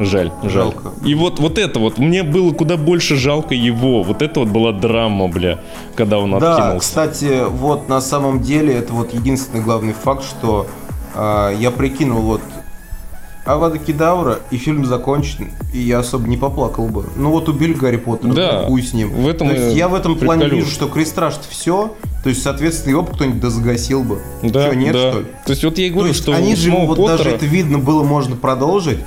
[0.00, 0.50] Жаль, жаль.
[0.50, 0.92] Жалко.
[1.04, 4.02] И вот, вот это вот, мне было куда больше жалко его.
[4.02, 5.58] Вот это вот была драма, бля,
[5.96, 6.78] когда он да, откинулся.
[6.80, 10.66] кстати, вот на самом деле это вот единственный главный факт, что
[11.14, 12.40] э, я прикинул вот
[13.48, 17.06] Авада Кедавра, и фильм закончен, и я особо не поплакал бы.
[17.16, 19.10] Ну вот убили Гарри Поттера, да, хуй с ним.
[19.10, 22.90] В этом то есть я в этом плане вижу, что крестраж все, то есть, соответственно,
[22.90, 24.20] его бы кто-нибудь дозагасил бы.
[24.42, 25.10] Да, Что, нет, да.
[25.10, 25.26] что ли?
[25.46, 28.02] То есть, вот я и говорю, что они же ему, вот даже это видно было,
[28.02, 28.98] можно продолжить.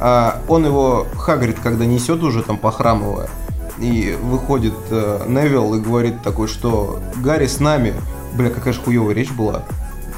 [0.00, 3.28] А он его, Хагрид, когда несет уже там похрамывая,
[3.78, 7.92] и выходит э, Невилл и говорит такой, что Гарри с нами.
[8.32, 9.64] Бля, какая же хуевая речь была.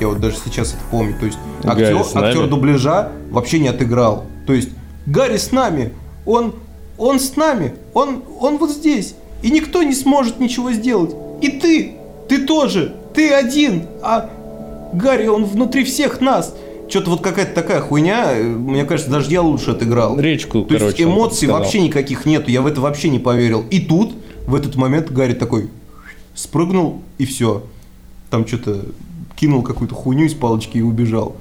[0.01, 1.15] Я вот даже сейчас это помню.
[1.19, 4.25] То есть актер, актер дубляжа вообще не отыграл.
[4.47, 4.71] То есть
[5.07, 5.93] Гарри с нами,
[6.27, 6.55] он,
[6.99, 9.15] он с нами, он, он вот здесь.
[9.43, 11.15] И никто не сможет ничего сделать.
[11.41, 11.95] И ты,
[12.29, 13.87] ты тоже, ты один.
[14.03, 14.31] А
[14.93, 16.55] Гарри, он внутри всех нас.
[16.89, 20.19] Что-то вот какая-то такая хуйня, мне кажется, даже я лучше отыграл.
[20.21, 23.65] Речку, То короче, есть эмоций вообще никаких нету, я в это вообще не поверил.
[23.71, 24.15] И тут,
[24.47, 25.71] в этот момент, Гарри такой
[26.35, 27.63] спрыгнул, и все.
[28.29, 28.85] Там что-то
[29.43, 31.35] кинул какую-то хуйню из палочки и убежал.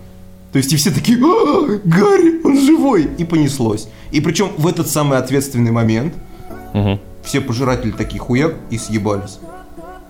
[0.51, 3.07] То есть и все такие, а, Гарри, он живой!
[3.19, 3.89] И понеслось.
[4.11, 6.15] И причем в этот самый ответственный момент
[6.73, 6.99] угу.
[7.23, 9.37] все пожиратели такие хуяк и съебались.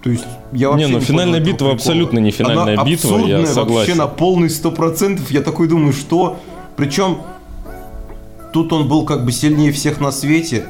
[0.01, 0.23] То есть
[0.54, 1.73] я вообще не, ну не финальная битва прикола.
[1.73, 3.73] абсолютно не финальная Она битва, я согласен.
[3.73, 5.30] вообще на полный сто процентов.
[5.30, 6.38] Я такой думаю, что...
[6.77, 7.17] Причем
[8.54, 10.63] тут он был как бы сильнее всех на свете.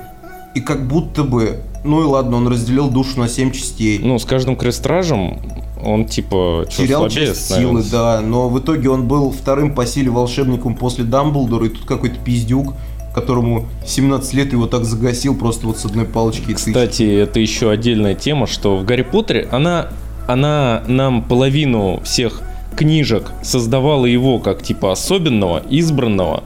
[0.55, 1.59] И как будто бы...
[1.83, 3.99] Ну и ладно, он разделил душу на семь частей.
[3.99, 5.39] Ну, с каждым крестражем
[5.83, 10.75] он типа терял часть силы, да, но в итоге он был вторым по силе волшебником
[10.75, 12.73] после Дамблдора, и тут какой-то пиздюк
[13.13, 16.53] которому 17 лет его так загасил просто вот с одной палочки.
[16.53, 19.89] Кстати, это еще отдельная тема, что в Гарри Поттере она,
[20.27, 22.41] она нам половину всех
[22.75, 26.43] книжек создавала его как типа особенного, избранного,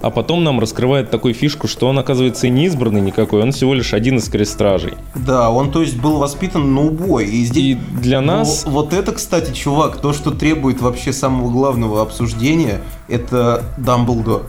[0.00, 3.74] а потом нам раскрывает такую фишку, что он, оказывается, и не избранный никакой, он всего
[3.74, 4.94] лишь один из крестражей.
[5.14, 7.26] Да, он, то есть, был воспитан на убой.
[7.26, 7.64] И здесь...
[7.64, 8.64] И для нас...
[8.64, 14.46] Ну, вот это, кстати, чувак, то, что требует вообще самого главного обсуждения, это Дамблдор.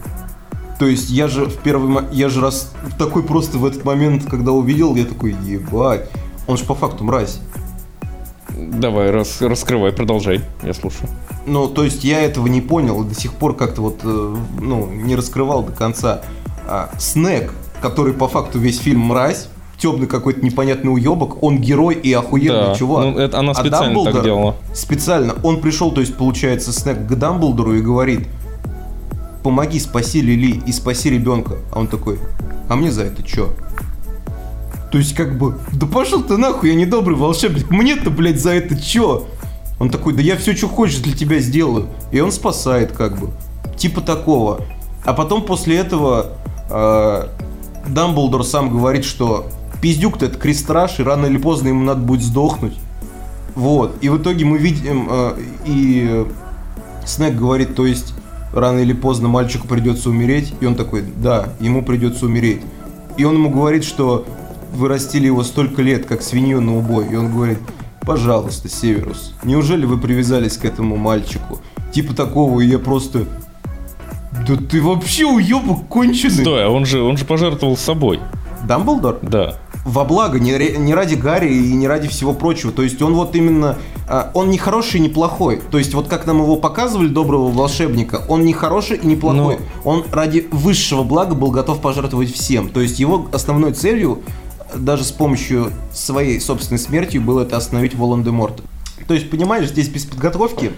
[0.77, 4.53] То есть я же в первый я же раз такой просто в этот момент, когда
[4.53, 6.09] увидел, я такой, ебать,
[6.47, 7.41] он же по факту мразь.
[8.49, 11.09] Давай, рас- раскрывай, продолжай, я слушаю.
[11.49, 14.87] Ну, то есть я этого не понял и до сих пор как-то вот, э, ну,
[14.87, 16.21] не раскрывал до конца.
[16.67, 19.47] А, Снег, который по факту весь фильм мразь,
[19.79, 23.05] темный какой-то непонятный уебок, он герой и охуенный да, чувак.
[23.05, 24.55] ну, это она А специально так Дамблдор делала.
[24.75, 25.33] Специально.
[25.41, 28.27] Он пришел, то есть, получается, Снег к Дамблдору и говорит,
[29.43, 31.55] помоги, спаси Лили и спаси ребенка.
[31.73, 32.19] А он такой,
[32.67, 33.49] а мне за это чё?
[34.91, 38.51] То есть, как бы, да пошел ты нахуй, я не добрый волшебник, мне-то, блядь, за
[38.51, 39.25] это чё?
[39.79, 41.87] Он такой, да я все, что хочешь для тебя сделаю.
[42.11, 43.31] И он спасает, как бы.
[43.77, 44.61] Типа такого.
[45.05, 46.33] А потом после этого
[46.69, 47.27] э,
[47.87, 49.47] Дамблдор сам говорит, что
[49.81, 52.77] пиздюк-то это крестраж, и рано или поздно ему надо будет сдохнуть.
[53.55, 53.95] Вот.
[54.01, 56.25] И в итоге мы видим, э, и
[57.05, 58.13] Снег говорит, то есть
[58.53, 60.53] рано или поздно мальчику придется умереть.
[60.59, 62.61] И он такой, да, ему придется умереть.
[63.17, 64.25] И он ему говорит, что
[64.73, 67.07] вы растили его столько лет, как свинью на убой.
[67.09, 67.59] И он говорит,
[68.05, 71.59] пожалуйста, Северус, неужели вы привязались к этому мальчику?
[71.91, 73.25] Типа такого, и я просто...
[74.47, 76.41] Да ты вообще уебок конченый.
[76.43, 78.19] Стой, а он же, он же пожертвовал собой.
[78.65, 79.19] Дамблдор?
[79.21, 79.55] Да.
[79.85, 82.71] во благо, не, не ради Гарри и не ради всего прочего.
[82.71, 85.61] То есть он вот именно, а, он не хороший и не плохой.
[85.71, 89.57] То есть вот как нам его показывали, доброго волшебника, он не хороший и не плохой.
[89.83, 92.69] Он ради высшего блага был готов пожертвовать всем.
[92.69, 94.19] То есть его основной целью,
[94.75, 98.63] даже с помощью своей собственной смертью, было это остановить Волан-де-Морта.
[99.07, 100.71] То есть, понимаешь, здесь без подготовки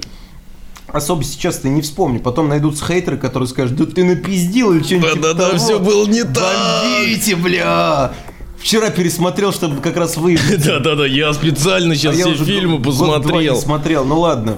[0.87, 2.19] особо сейчас ты не вспомню.
[2.19, 5.57] Потом найдутся хейтеры, которые скажут, да ты напиздил или что-нибудь типа Да-да-да, того.
[5.57, 6.83] всё было не так.
[6.83, 8.11] Бомбите, бля!
[8.57, 10.65] Вчера пересмотрел, чтобы как раз выявить.
[10.65, 13.55] Да-да-да, я специально сейчас А все фильмы посмотрел.
[13.55, 14.57] не смотрел, ну ладно.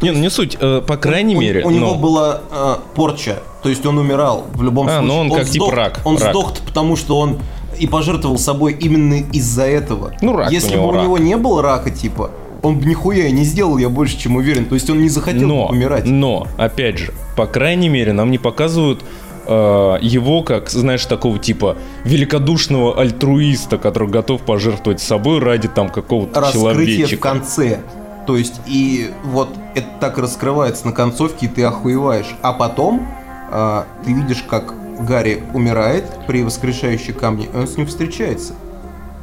[0.00, 1.62] Не, ну не суть, э, по крайней мере.
[1.64, 5.06] У, него была э, порча, то есть он умирал в любом А, случае.
[5.08, 7.38] ну он как типа рак, Он сдох, потому что он
[7.78, 10.12] и пожертвовал собой именно из-за этого.
[10.20, 11.02] Ну, рак у Если него бы у рак.
[11.04, 12.30] него не было рака, типа,
[12.62, 14.64] он бы нихуя не сделал, я больше чем уверен.
[14.66, 16.06] То есть он не захотел но, умирать.
[16.06, 19.04] но, опять же, по крайней мере, нам не показывают
[19.46, 26.40] э, его как, знаешь, такого типа великодушного альтруиста, который готов пожертвовать собой ради там какого-то
[26.40, 27.80] Раскрытие в конце.
[28.26, 32.34] То есть, и вот это так раскрывается на концовке, и ты охуеваешь.
[32.40, 33.06] А потом
[33.50, 38.54] а, ты видишь, как Гарри умирает при воскрешающей камне, и он с ним встречается.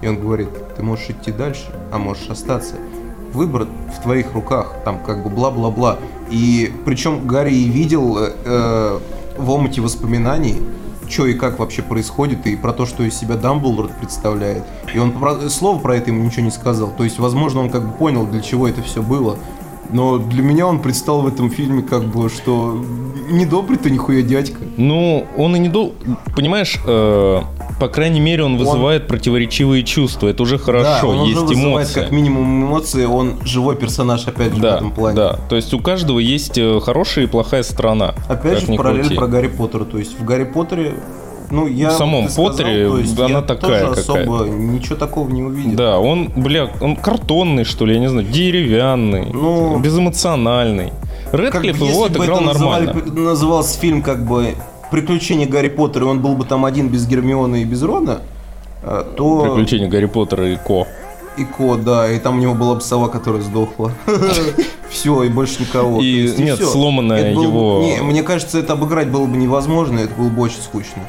[0.01, 2.75] И он говорит, ты можешь идти дальше, а можешь остаться.
[3.34, 5.99] Выбор в твоих руках, там как бы бла-бла-бла.
[6.29, 8.99] И причем Гарри и видел э, э,
[9.38, 10.57] в омуте воспоминаний,
[11.07, 14.63] что и как вообще происходит, и про то, что из себя Дамблдор представляет.
[14.93, 16.89] И он про- слова про это ему ничего не сказал.
[16.97, 19.38] То есть, возможно, он как бы понял, для чего это все было.
[19.91, 22.84] Но для меня он предстал в этом фильме как бы, что
[23.30, 24.60] недобрый ты нихуя дядька.
[24.77, 25.93] Ну, он и не дол...
[26.36, 27.41] Понимаешь, э,
[27.80, 30.27] по крайней мере, он вызывает противоречивые чувства.
[30.27, 31.93] Это уже да, хорошо, он есть уже вызывает эмоции.
[32.01, 35.15] как минимум эмоции, он живой персонаж, опять же, в Да, этом плане.
[35.15, 35.39] да.
[35.49, 38.15] То есть у каждого есть э, хорошая и плохая сторона.
[38.30, 39.15] Опять же, в параллель крути.
[39.15, 39.84] про Гарри Поттера.
[39.86, 40.93] То есть в Гарри Поттере,
[41.51, 41.89] ну, я...
[41.89, 44.45] В самом сказал, Поттере есть она такая тоже особо какая-то.
[44.57, 45.75] ничего такого не увидел.
[45.77, 50.91] Да, он, бля, он картонный, что ли, я не знаю, деревянный, Ну, безэмоциональный.
[51.31, 53.21] Как бы Редклифф его если бы отыграл это называли- нормально.
[53.21, 54.55] назывался фильм как бы
[54.91, 58.19] «Приключения Гарри Поттера», и он был бы там один без Гермионы и без Рона,
[58.83, 59.43] э, то...
[59.43, 60.87] Приключения Гарри Поттера и Ко.
[61.37, 63.93] И кот, да, и там у него была бы сова, которая сдохла.
[64.89, 66.01] Все, и больше никого.
[66.01, 70.41] И нет, сломанная его- Не, мне кажется, это обыграть было бы невозможно, это было бы
[70.41, 71.01] очень скучно.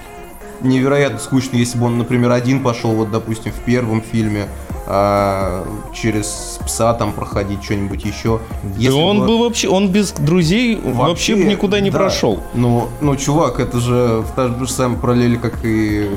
[0.62, 4.46] Невероятно скучно, если бы он, например, один пошел, вот, допустим, в первом фильме,
[4.87, 8.40] а, через пса там проходить, что-нибудь еще.
[8.62, 11.98] Да он бы вообще, он без друзей вообще, бы никуда не да.
[11.98, 12.40] прошел.
[12.55, 16.11] Ну, ну, чувак, это же в та же самой параллели, как и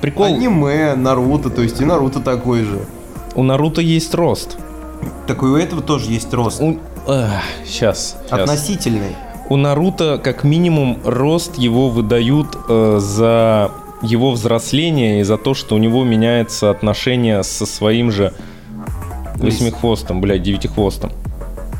[0.00, 2.80] Прикол, аниме, Наруто, то есть и Наруто такой же.
[3.34, 4.58] у Наруто есть рост.
[5.26, 6.60] Так и у этого тоже есть рост.
[6.60, 6.78] У...
[7.64, 9.16] сейчас, Относительный.
[9.50, 13.70] У Наруто как минимум рост его выдают э, за
[14.02, 18.32] его взросление и за то, что у него меняется отношение со своим же
[19.36, 21.10] восьмихвостом, блядь, девятихвостом.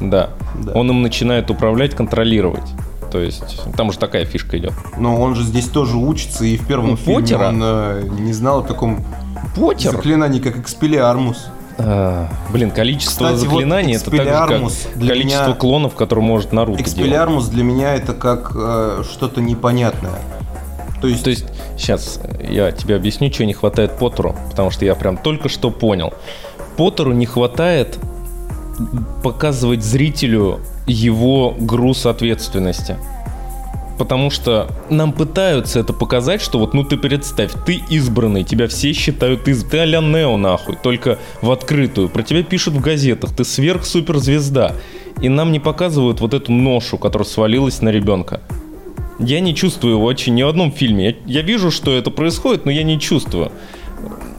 [0.00, 0.30] Да.
[0.62, 0.72] Да.
[0.72, 2.68] Он им начинает управлять, контролировать.
[3.10, 4.72] То есть там же такая фишка идет.
[4.98, 7.48] Но он же здесь тоже учится, и в первом У фильме Поттера?
[7.48, 9.04] он э, не знал о таком
[9.56, 9.92] Поттер?
[9.92, 11.46] заклинании, как Экспелиармус.
[11.76, 14.48] А, блин, количество Кстати, вот заклинаний это так же, как
[15.08, 16.88] количество меня- клонов, которые может Наруто делать.
[16.92, 20.12] Экспелиармус для меня это как э, что-то непонятное.
[21.00, 24.94] То есть, То есть, сейчас я тебе объясню, что не хватает Поттеру, потому что я
[24.94, 26.14] прям только что понял.
[26.76, 27.98] Поттеру не хватает
[29.22, 32.96] показывать зрителю его груз ответственности.
[33.98, 38.92] Потому что нам пытаются это показать, что вот, ну ты представь, ты избранный, тебя все
[38.92, 39.62] считают из...
[39.64, 42.08] Ты а-ля Нео нахуй, только в открытую.
[42.08, 44.74] Про тебя пишут в газетах, ты сверхсуперзвезда.
[45.20, 48.40] И нам не показывают вот эту ношу, которая свалилась на ребенка.
[49.20, 51.10] Я не чувствую его очень ни в одном фильме.
[51.26, 53.52] Я, я вижу, что это происходит, но я не чувствую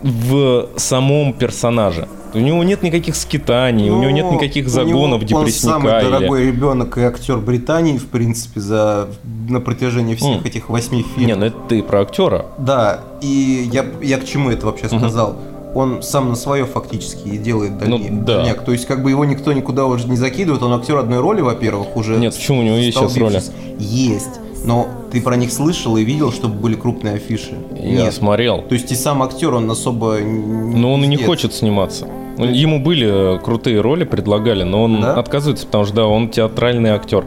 [0.03, 2.09] в самом персонаже.
[2.35, 5.73] У него нет никаких скитаний, у него нет ну, никаких загонов него- Он депрессника.
[5.73, 9.07] самый или- дорогой ребенок и актер Британии, в принципе, за
[9.49, 10.43] на протяжении всех М.
[10.43, 11.17] этих восьми фильмов.
[11.27, 12.45] Не, ну это ты про актера.
[12.57, 15.35] Да, и я, я к чему это вообще сказал?
[15.75, 18.37] Он сам на свое фактически и делает Ну, дальне- да.
[18.37, 18.63] дальняк.
[18.63, 21.97] То есть, как бы его никто никуда уже не закидывает, он актер одной роли, во-первых,
[21.97, 22.15] уже.
[22.17, 22.59] Нет, почему?
[22.61, 23.51] У него есть сейчас столбившись.
[23.77, 24.39] Есть.
[24.63, 27.55] Но ты про них слышал и видел, чтобы были крупные афиши?
[27.77, 28.13] Я Нет.
[28.13, 28.63] смотрел.
[28.63, 30.17] То есть и сам актер, он особо...
[30.21, 32.07] Но он и не хочет сниматься.
[32.37, 35.13] Ну, Ему были э, крутые роли, предлагали, но он Да?
[35.17, 37.23] отказывается, потому что да, он театральный актер.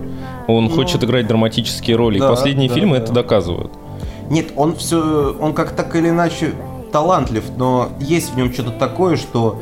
[0.46, 2.18] Он Ну, хочет играть драматические роли.
[2.18, 3.04] да, и последние да, фильмы да.
[3.04, 3.72] это доказывают.
[4.30, 6.52] Нет, он все, он как так или иначе
[6.92, 9.58] талантлив, но есть в нем что-то такое, что,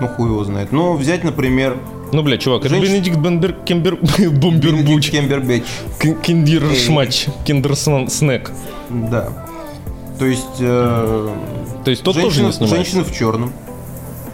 [0.00, 0.72] ну хуй его знает.
[0.72, 1.76] Ну взять, например,
[2.12, 3.54] Ну, бля, чувак, это Женщ- Бенедикт Бенбер...
[3.64, 3.96] Кембер...
[4.30, 5.10] Бомбербуч.
[5.10, 5.64] Кембербэтч.
[5.98, 6.76] К- Киндер Эй.
[6.76, 7.26] шмач.
[7.46, 8.50] Киндер снэ- снэк.
[8.90, 9.28] Да.
[10.18, 11.28] То есть э,
[11.84, 12.76] То есть тот тоже женщина, не снимается.
[12.76, 13.52] женщина в черном.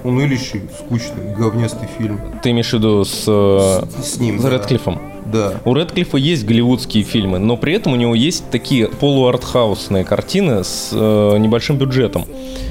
[0.04, 2.20] Унылищий, скучный, говнястый фильм.
[2.42, 4.38] Ты имеешь в виду с, э, С, с ним.
[4.38, 4.50] с да.
[4.50, 5.00] Редклиффом?
[5.26, 5.54] Да.
[5.64, 10.90] У Редклиффа есть голливудские фильмы, но при этом у него есть такие полуартхаусные картины с
[10.92, 12.24] э, небольшим бюджетом.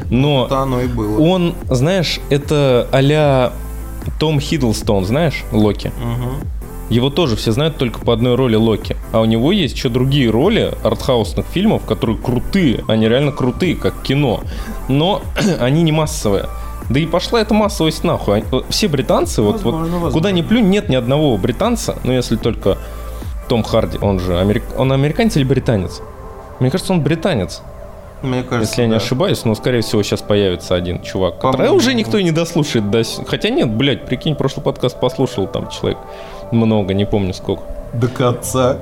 [0.09, 1.19] Но Это оно и было.
[1.21, 3.53] он, знаешь, это а
[4.19, 5.91] Том Хиддлстон, знаешь, Локи?
[6.01, 6.47] Мгм.
[6.89, 8.95] Его тоже все знают только по одной роли Локи.
[9.11, 12.85] А у него есть еще другие роли артхаусных фильмов, которые крутые.
[12.87, 14.41] Они реально крутые, как кино.
[14.87, 15.21] Но
[15.59, 16.45] они не массовые.
[16.89, 18.43] Да и пошла эта массовость нахуй.
[18.69, 20.11] Все британцы, вот, вот Возможно, возможно.
[20.11, 22.77] куда ни плюнь, нет ни одного британца, ну если только
[23.49, 24.63] Том Харди, он же америк...
[24.77, 26.01] он американец или британец?
[26.59, 27.61] Мне кажется, он британец,
[28.21, 28.97] Мне кажется, если я не да.
[28.97, 32.89] ошибаюсь, но скорее всего сейчас появится один чувак, который уже никто и не дослушает.
[32.89, 35.97] до Хотя нет, блядь, прикинь, прошлый подкаст послушал там человек
[36.51, 37.63] много, не помню сколько.
[37.93, 38.77] До конца.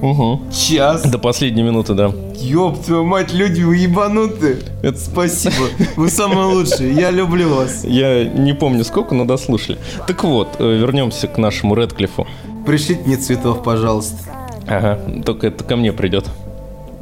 [0.00, 0.40] Угу.
[0.52, 1.02] Час.
[1.02, 2.12] До последней минуты, да.
[2.36, 4.58] Ёб твою мать, люди, вы ебануты.
[4.82, 5.54] Это- Спасибо.
[5.96, 6.92] Вы самые лучшие.
[6.92, 7.84] Я люблю вас.
[7.84, 9.78] Я не помню сколько, но дослушали.
[10.06, 12.26] Так вот, э, вернемся к нашему Редклифу.
[12.66, 14.16] Пришлите мне цветов, пожалуйста.
[14.66, 16.26] Ага, только это ко мне придет.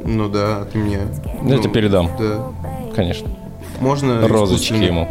[0.03, 0.97] Ну да, ты мне.
[0.97, 2.47] Я ну, тебе передам, Да.
[2.95, 3.29] конечно.
[3.79, 5.07] Можно Розочки ему.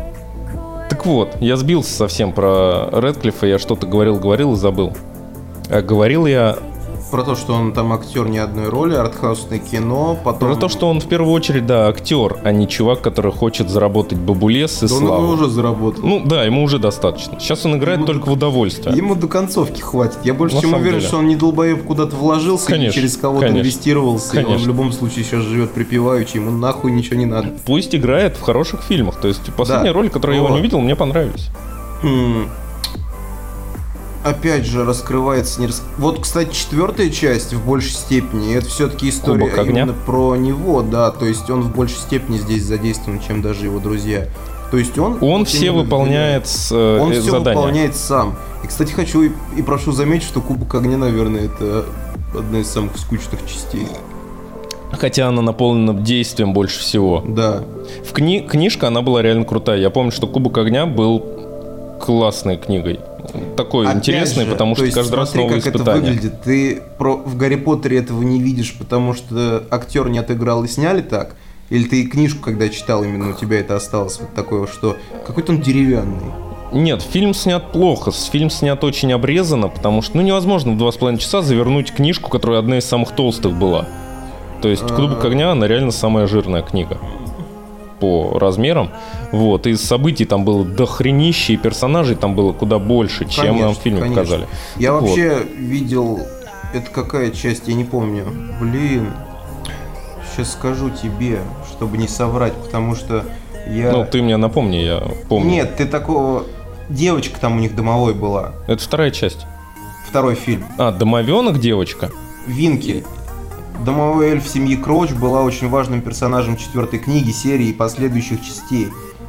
[0.88, 4.92] Так вот, я сбился совсем про Редклифа, я что-то говорил-говорил и забыл.
[5.70, 6.56] А говорил я
[7.10, 10.48] Про то, что он там актер не одной роли, артхаусное кино, потом...
[10.50, 14.18] про то, что он в первую очередь, да, актер, а не чувак, который хочет заработать
[14.18, 15.22] бабулес и Да он славу.
[15.24, 16.04] его уже заработал.
[16.04, 17.40] Ну да, ему уже достаточно.
[17.40, 18.96] Сейчас он играет Ему- только в удовольствие.
[18.96, 20.18] Ему до концовки хватит.
[20.24, 21.06] Я больше На чем уверен, деле.
[21.08, 23.60] что он не долбоеб куда-то вложился Конечно, через кого-то конечно.
[23.62, 24.34] инвестировался.
[24.36, 24.64] И он Конечно.
[24.64, 27.48] в любом случае сейчас живет припеваючи, ему нахуй ничего не надо.
[27.66, 29.20] Пусть играет в хороших фильмах.
[29.20, 29.94] То есть последняя Да.
[29.94, 30.56] роль, которую я его Вот.
[30.56, 31.48] не видел, мне понравились.
[32.02, 32.46] Хм.
[34.22, 39.40] Опять же раскрывается не рас- Вот, кстати, четвертая часть в большей степени это все-таки история
[39.46, 39.82] Кубок огня?
[39.84, 41.10] именно про него, да.
[41.10, 44.26] То есть он в большей степени здесь задействован, чем даже его друзья.
[44.70, 45.16] То есть он.
[45.22, 47.56] Он все выполняет э, Он э, все задания.
[47.58, 48.36] выполняет сам.
[48.62, 51.86] И, кстати, хочу и, и прошу заметить, что Кубок огня, наверное, это
[52.36, 53.86] одна из самых скучных частей.
[54.92, 57.24] Хотя она наполнена действием больше всего.
[57.26, 57.62] Да.
[58.04, 59.78] В кни- книжка, она была реально крутая.
[59.78, 61.39] Я помню, что Кубок огня был
[62.00, 63.00] классной книгой.
[63.56, 65.98] Такой Опять интересный, же, потому то что есть каждый раз смотри, новые как испытания.
[66.00, 66.42] это выглядит.
[66.42, 71.02] Ты про, в Гарри Поттере этого не видишь, потому что актер не отыграл и сняли
[71.02, 71.36] так?
[71.68, 75.60] Или ты книжку, когда читал, именно у тебя это осталось вот такое, что какой-то он
[75.60, 76.32] деревянный.
[76.72, 78.10] Нет, фильм снят плохо.
[78.10, 82.30] Фильм снят очень обрезанно, потому что ну невозможно в два с половиной часа завернуть книжку,
[82.30, 83.86] которая одна из самых толстых была.
[84.62, 84.94] То есть А.
[84.94, 86.98] «Кубок огня» она реально самая жирная книга
[88.00, 88.90] по размерам.
[89.32, 93.78] Вот, и событий там было дохренище, и персонажей там было куда больше, чем нам в
[93.78, 94.22] фильме конечно.
[94.22, 94.48] показали.
[94.76, 95.08] Я Так вот.
[95.10, 96.20] вообще видел...
[96.72, 98.24] Это какая часть, я не помню.
[98.60, 99.12] Блин.
[100.32, 101.40] Сейчас скажу тебе,
[101.72, 103.24] чтобы не соврать, потому что
[103.68, 103.90] я...
[103.90, 105.50] Ну, ты мне напомни, я помню.
[105.50, 106.44] Нет, ты такого...
[106.88, 108.52] Девочка там у них домовой была.
[108.66, 109.46] Это вторая часть.
[110.08, 110.64] Второй фильм.
[110.78, 112.10] А, домовенок девочка?
[112.46, 113.04] Винки.
[113.84, 118.88] Домовой эльф семьи Кроуч была очень важным персонажем четвертой книги, серии и последующих частей.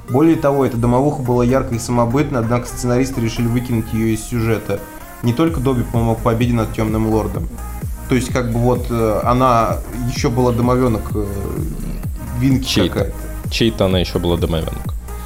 [0.09, 4.79] Более того, эта домовуха была яркой и самобытной, однако сценаристы решили выкинуть ее из сюжета.
[5.23, 7.47] Не только Добби помог победе над Темным Лордом.
[8.09, 9.77] То есть, как бы вот э, она
[10.13, 11.25] еще была домовенок э,
[12.39, 13.13] Винки Чей-то.
[13.49, 14.73] Чей-то она еще была домовенок.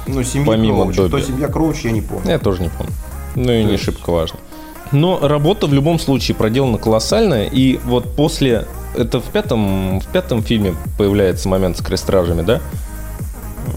[0.06, 0.96] Ну, семья Помимо Кроуч.
[0.96, 1.08] Добби.
[1.08, 2.30] Кто семья Кроуч, я не помню.
[2.30, 2.92] Я тоже не помню.
[3.34, 4.38] Ну и То не есть- шибко важно.
[4.92, 8.68] Но работа в любом случае проделана колоссальная, и вот после...
[8.96, 12.60] Это в пятом, в пятом фильме появляется момент с крестражами, да?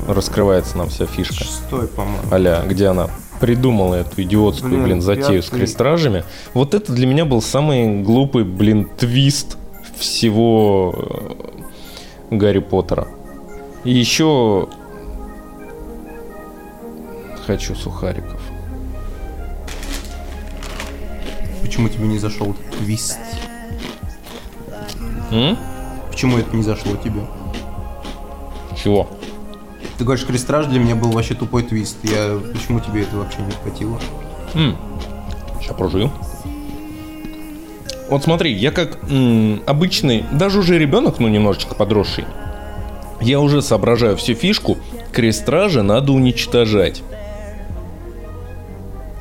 [0.07, 1.33] Раскрывается нам вся фишка.
[1.35, 2.21] Шестой, по-моему.
[2.31, 5.59] Аля, где она придумала эту идиотскую, блин, Блин, затею с пятый.
[5.59, 6.23] крестражами.
[6.53, 9.57] Вот это для меня был самый глупый, блин, твист
[9.97, 13.07] всего э, Гарри Поттера.
[13.83, 14.67] И еще
[17.45, 18.39] хочу сухариков.
[21.61, 23.17] Почему тебе не зашел твист?
[25.31, 25.57] М?
[26.09, 27.21] Почему это не зашло тебе?
[28.81, 29.07] Чего?
[29.97, 31.97] Ты говоришь, крестраж для меня был вообще тупой твист.
[32.03, 32.39] Я...
[32.53, 33.99] Почему тебе это вообще не вкатило?
[35.59, 36.11] Сейчас прожую.
[38.09, 42.25] Вот смотри, я как м, обычный, даже уже ребенок, ну немножечко подросший,
[43.21, 44.77] я уже соображаю всю фишку,
[45.11, 47.03] крестражи надо уничтожать.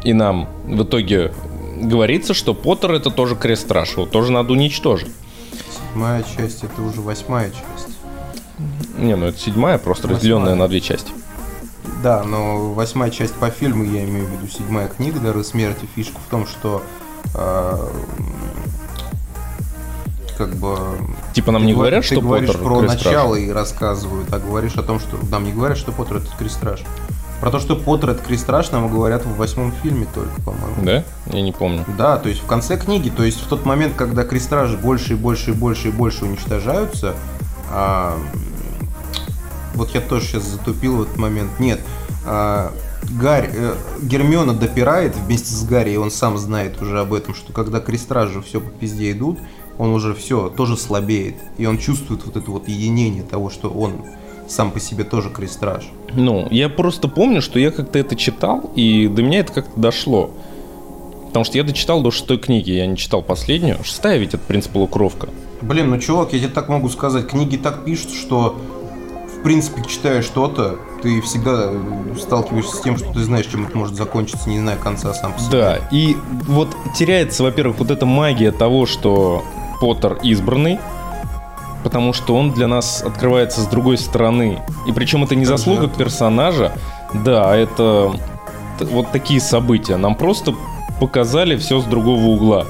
[0.05, 1.33] И нам в итоге
[1.77, 5.09] говорится, что Поттер это тоже крестраж, его тоже надо уничтожить.
[5.89, 7.97] Седьмая часть, это уже восьмая часть.
[8.97, 10.17] Не, ну это седьмая, просто Восьмая.
[10.17, 11.13] разделенная на две части.
[12.03, 15.89] Да, но восьмая часть по фильму, я имею в виду седьмая книга «Дары смерти».
[15.97, 16.83] Фишка в том, что
[17.35, 17.91] а,
[20.37, 20.77] как бы...
[21.33, 23.05] Типа нам ты не говор- говорят, ты что говоришь Поттер про крестраж?
[23.05, 26.81] начало и рассказывают, а говоришь о том, что нам не говорят, что Поттер это крестраж.
[27.41, 30.83] Про то, что Поттер это крестраж, нам говорят в восьмом фильме только, по-моему.
[30.83, 31.05] Да?
[31.27, 31.85] Я не помню.
[31.97, 35.17] Да, то есть в конце книги, то есть в тот момент, когда крестражи больше и
[35.17, 37.15] больше и больше и больше уничтожаются,
[37.71, 38.19] а,
[39.75, 41.51] вот я тоже сейчас затупил в этот момент.
[41.61, 41.81] Нет,
[42.27, 42.73] а,
[43.11, 47.53] Гарри, э, Гермиона допирает вместе с Гарри, и он сам знает уже об этом, что
[47.53, 49.39] когда крестражи все по пизде идут,
[49.79, 54.05] он уже все тоже слабеет, и он чувствует вот это вот единение того, что он
[54.49, 55.85] сам по себе тоже крестраж.
[56.15, 60.31] Ну, я просто помню, что я как-то это читал, и до меня это как-то дошло.
[61.27, 63.85] Потому что я дочитал до шестой книги, я не читал последнюю.
[63.85, 65.29] Шестая ведь это принцип полукровка.
[65.61, 68.57] Блин, ну чувак, я тебе так могу сказать, книги так пишут, что
[69.39, 73.79] в принципе, читая что-то, ты всегда э, сталкиваешься с тем, что ты знаешь, чем это
[73.79, 75.51] может закончиться, не зная конца сам по себе.
[75.53, 79.45] Да, и вот теряется, во-первых, вот эта магия того, что
[79.81, 80.81] Поттер избранный,
[81.83, 84.63] потому что он для нас открывается с другой стороны.
[84.87, 86.73] И причем это не заслуга персонажа,
[87.13, 88.13] да, это
[88.81, 89.97] вот такие события.
[89.97, 90.55] Нам просто
[91.01, 92.67] показали все с другого угла.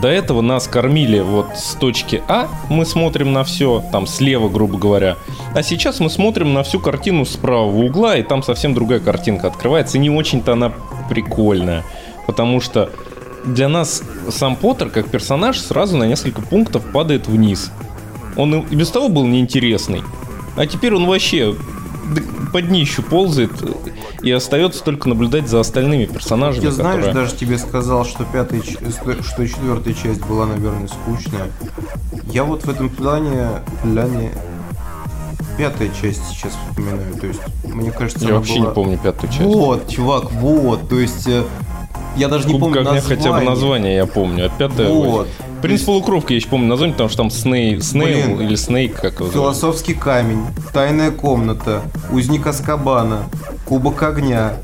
[0.00, 4.76] До этого нас кормили вот с точки А, мы смотрим на все, там слева, грубо
[4.76, 5.16] говоря.
[5.54, 9.46] А сейчас мы смотрим на всю картину с правого угла, и там совсем другая картинка
[9.46, 9.96] открывается.
[9.96, 10.72] И не очень-то она
[11.08, 11.82] прикольная.
[12.26, 12.90] Потому что
[13.46, 17.70] для нас сам Поттер, как персонаж, сразу на несколько пунктов падает вниз.
[18.36, 20.02] Он и без того был неинтересный.
[20.56, 21.54] А теперь он вообще
[22.52, 23.50] под днищу ползает,
[24.22, 27.14] и остается только наблюдать за остальными персонажами, Я знаешь, которые...
[27.24, 31.50] даже тебе сказал, что пятая, что четвертая часть была, наверное, скучная.
[32.32, 33.48] Я вот в этом плане,
[33.82, 34.30] плане
[35.58, 37.14] пятая часть сейчас вспоминаю.
[37.20, 39.42] То есть, мне кажется, Я она вообще была- не помню пятую часть.
[39.44, 40.88] Вот, чувак, вот.
[40.88, 41.42] То есть, э,
[42.16, 43.16] я даже не Кубок помню огня название.
[43.18, 44.88] хотя бы название я помню, а пятая...
[44.88, 45.28] Вот.
[45.66, 49.30] Принц полукровки я еще помню название, потому что там Сней, Снейл или Снейк, как его.
[49.30, 53.24] Философский камень, тайная комната, узник Аскабана,
[53.64, 54.54] кубок огня,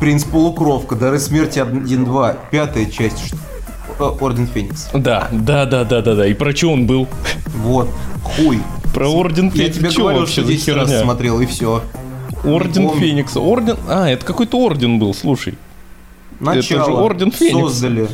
[0.00, 3.36] принц полукровка, дары смерти 1-2, пятая часть, ш-
[3.98, 4.88] э, Орден Феникс.
[4.92, 6.26] Да, да, да, да, да, да.
[6.26, 7.08] И про что он был?
[7.56, 7.88] Вот,
[8.22, 8.60] хуй.
[8.92, 9.80] Про Орден Я Феникса.
[9.80, 11.82] тебе говорил, вообще что за 10 раз смотрел, и все.
[12.44, 12.90] Орден.
[12.90, 13.40] Феникса.
[13.40, 13.76] Орден...
[13.88, 15.54] А, это какой-то орден был, слушай.
[16.40, 17.60] Начало же Орден Феникса.
[17.70, 18.08] создали.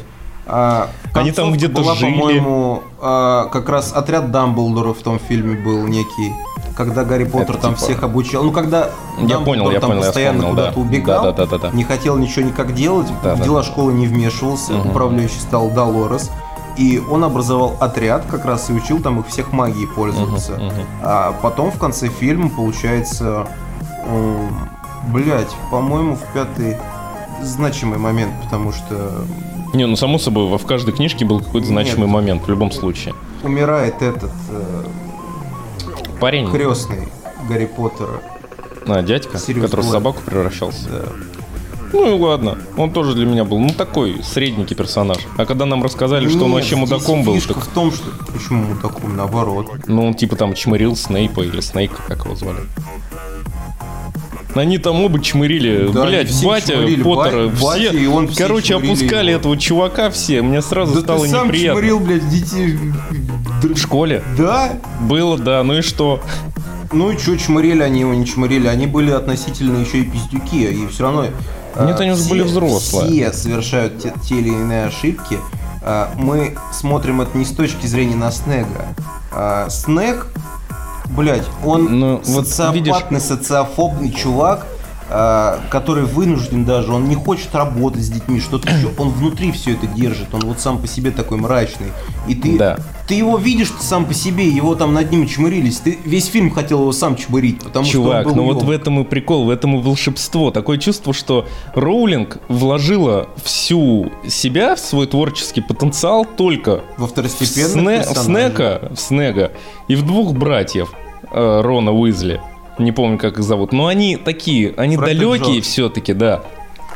[0.52, 2.12] А, Они там где-то была, жили.
[2.12, 6.32] по-моему, а, как раз отряд Дамблдора в том фильме был некий.
[6.76, 8.42] Когда Гарри Поттер Это там типа- всех обучал.
[8.42, 10.62] Ну, когда Я Дамблдор понял, я там понял, я постоянно вспомнил, да.
[10.72, 11.76] куда-то убегал, Да, да, да, да, да.
[11.76, 13.44] не хотел ничего никак делать, Да, в да.
[13.44, 14.90] дела школы не вмешивался, Мгм.
[14.90, 16.30] управляющий стал Долорес.
[16.76, 20.52] И он образовал отряд как раз и учил там их всех магией пользоваться.
[20.52, 20.74] Мгм, мгм.
[21.02, 23.46] А потом в конце фильма получается,
[25.08, 26.76] блять, по-моему, в пятый
[27.42, 29.24] значимый момент, потому что
[29.72, 32.10] Не, ну само собой, во- в каждой книжке был какой-то значимый Нет.
[32.14, 33.14] момент, в любом случае.
[33.42, 34.84] умирает этот э,
[36.20, 37.08] Парень, крестный
[37.48, 38.20] Гарри Поттера.
[38.86, 39.92] а, дядька, Сириус который в Блэк.
[39.92, 40.88] собаку превращался.
[40.88, 41.04] Да.
[41.92, 45.18] Ну и ладно, он тоже для меня был, ну такой средненький персонаж.
[45.36, 48.04] А когда нам рассказали, что он Нет, вообще мудаком был, фишка так, в том, что...
[48.32, 49.16] Почему мудаком?
[49.16, 49.66] Наоборот.
[49.86, 52.60] ну он типа там чмырил Снейпа или Снейка, как его звали.
[54.54, 58.74] Они там оба чмырили, Да, блять, батя чмырили, Поттера, ба- все, батя, он все короче,
[58.76, 59.38] опускали его.
[59.40, 61.80] этого чувака все, мне сразу Да стало ты сам неприятно.
[61.80, 62.76] чморил, блядь, детей.
[63.62, 64.72] В школе Да?
[65.02, 66.20] было, да, ну и что?
[66.92, 68.66] Ну и чё, чморили они его, не чморили.
[68.66, 71.26] Они были относительно еще и пиздюки, и все равно...
[71.74, 73.30] а, Нет, они уже были взрослые.
[73.30, 75.38] Все совершают те, те или иные ошибки.
[75.82, 78.94] А, Мы смотрим это не с точки зрения на Снега.
[79.32, 80.26] А, Снег,
[81.08, 84.69] блядь, он Ну, вот социопатный, социофобный чувак, а,
[85.10, 89.86] который вынужден даже, он не хочет работать с детьми, что-то еще, он внутри все это
[89.86, 91.88] держит, он вот сам по себе такой мрачный.
[92.28, 92.78] И ты, Да.
[93.08, 96.80] ты его видишь сам по себе, его там над ним чмырились, ты весь фильм хотел
[96.82, 99.50] его сам чмырить, потому Чувак, что он был ну вот в этом и прикол, в
[99.50, 100.50] этом и волшебство.
[100.50, 108.04] Такое чувство, что Роулинг вложила всю себя, в свой творческий потенциал только во в, второстепенных
[108.06, 108.18] Сне- в.
[108.18, 109.52] Снека, в Снега
[109.88, 110.92] и в двух братьев
[111.32, 112.40] э, Рона Уизли.
[112.80, 113.72] Не помню, как их зовут.
[113.72, 116.42] Но они такие, они Фред далекие все-таки, да.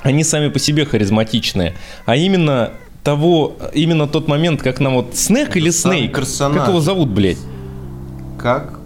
[0.03, 1.75] Они сами по себе харизматичные.
[2.07, 2.73] А именно
[3.03, 6.15] того, именно тот момент, как нам вот Снег или Снейк?
[6.15, 6.59] персонаж.
[6.59, 7.39] Как его зовут, блядь?
[8.39, 8.79] Как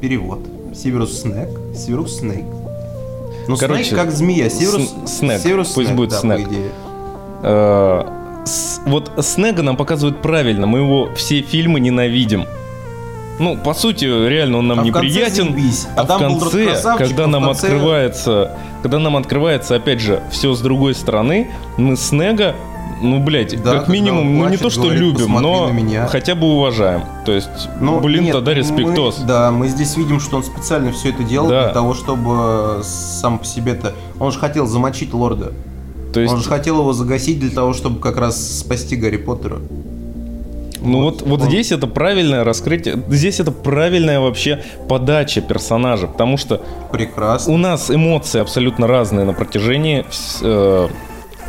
[0.00, 0.40] перевод?
[0.74, 2.44] Северус Снег, Северус Снейк.
[3.48, 6.70] Ну, Короче, Снейк как змея, Северус, С- Снег, Северус пусть Снег, будет да, по идее.
[7.42, 8.04] Э,
[8.44, 12.44] с- вот Снега нам показывают правильно, мы его все фильмы ненавидим.
[13.38, 15.54] Ну, по сути, реально он нам А неприятен.
[15.96, 18.50] А, А в конце, красавчик, когда а нам конце- открывается,
[18.82, 22.54] когда нам открывается, опять же, все с другой стороны, мы Снега,
[23.02, 25.70] ну, блядь, Да, как минимум, он ну не плачет, то, что говорит, любим, «Посмотри но
[25.70, 26.06] меня».
[26.06, 27.02] хотя бы уважаем.
[27.26, 29.18] То есть, Ну, блин, нет, тогда респектос.
[29.20, 31.64] мы- да, мы здесь видим, что он специально все это делал Да.
[31.64, 33.92] для того, чтобы сам по себе-то...
[34.18, 35.52] Он же хотел замочить лорда.
[36.14, 39.58] То есть, Он же хотел его загасить для того, чтобы как раз спасти Гарри Поттера.
[40.86, 46.36] Ну вот вот, вот здесь это правильное раскрытие, здесь это правильная вообще подача персонажа, потому
[46.36, 46.62] что
[46.92, 47.52] Прекрасно.
[47.52, 50.04] У нас эмоции абсолютно разные на протяжении
[50.42, 50.88] э,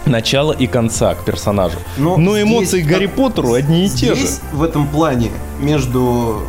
[0.06, 1.78] начала и конца к персонажу.
[1.98, 4.16] Но Но здесь эмоции как- Гарри Поттеру одни и те же.
[4.16, 6.42] Здесь, в этом плане, между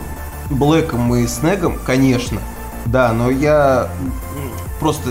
[0.50, 2.40] Блэком и Снегом, конечно,
[2.86, 3.88] да, но я
[4.80, 5.10] просто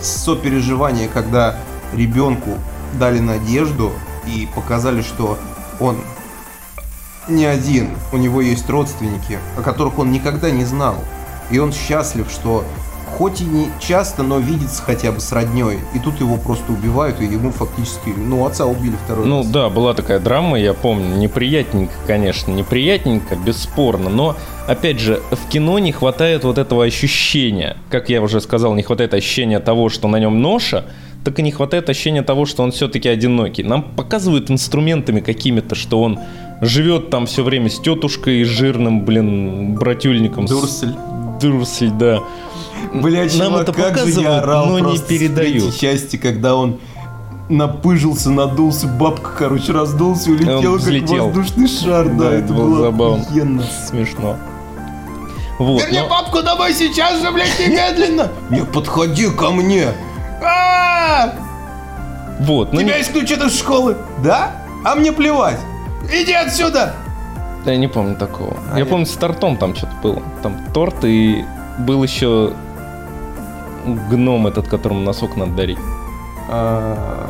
[0.00, 1.56] сопереживание, когда
[1.94, 2.50] ребенку
[2.98, 3.92] дали надежду
[4.26, 5.38] и показали, что
[5.80, 5.96] он
[7.28, 10.96] не один, у него есть родственники, о которых он никогда не знал.
[11.50, 12.64] И он счастлив, что
[13.16, 15.78] хоть и не часто, но видится хотя бы с родней.
[15.94, 19.46] И тут его просто убивают, и ему фактически, ну, отца убили второй Ну раз.
[19.48, 25.78] да, была такая драма, я помню, неприятненько, конечно, неприятненько, бесспорно, но, опять же, в кино
[25.78, 30.18] не хватает вот этого ощущения, как я уже сказал, не хватает ощущения того, что на
[30.18, 30.84] нем ноша,
[31.24, 33.62] так и не хватает ощущения того, что он все-таки одинокий.
[33.62, 36.20] Нам показывают инструментами какими-то, что он
[36.60, 40.46] живет там все время с тетушкой и жирным, блин, братюльником.
[40.46, 40.96] с- Дурсель.
[41.40, 42.20] Дурсель, да.
[42.94, 46.78] Бля, Нам чувак, это как же я орал но не третьей части, когда он
[47.48, 51.26] напыжился, надулся, бабка, короче, раздулся улетел, как взлетел.
[51.26, 52.08] воздушный шар.
[52.08, 53.22] Да, Да, это было было забавно.
[53.22, 53.62] охуенно.
[53.86, 54.36] Смешно.
[55.58, 58.28] Вот, но- бабку домой сейчас же, блядь, немедленно!
[58.50, 59.88] Не подходи ко мне!
[60.42, 61.34] А!
[62.40, 63.96] вот, ну, тебя ключ от школы?
[64.22, 64.52] Да?
[64.84, 65.58] А мне плевать!
[66.12, 66.94] Иди отсюда!
[67.64, 68.56] Да, я не помню такого.
[68.72, 70.22] А я я- помню, с тортом там что-то было.
[70.42, 71.44] Там торт и
[71.78, 72.52] был еще
[74.10, 75.78] гном этот, которому носок надо дарить.
[76.50, 77.28] А,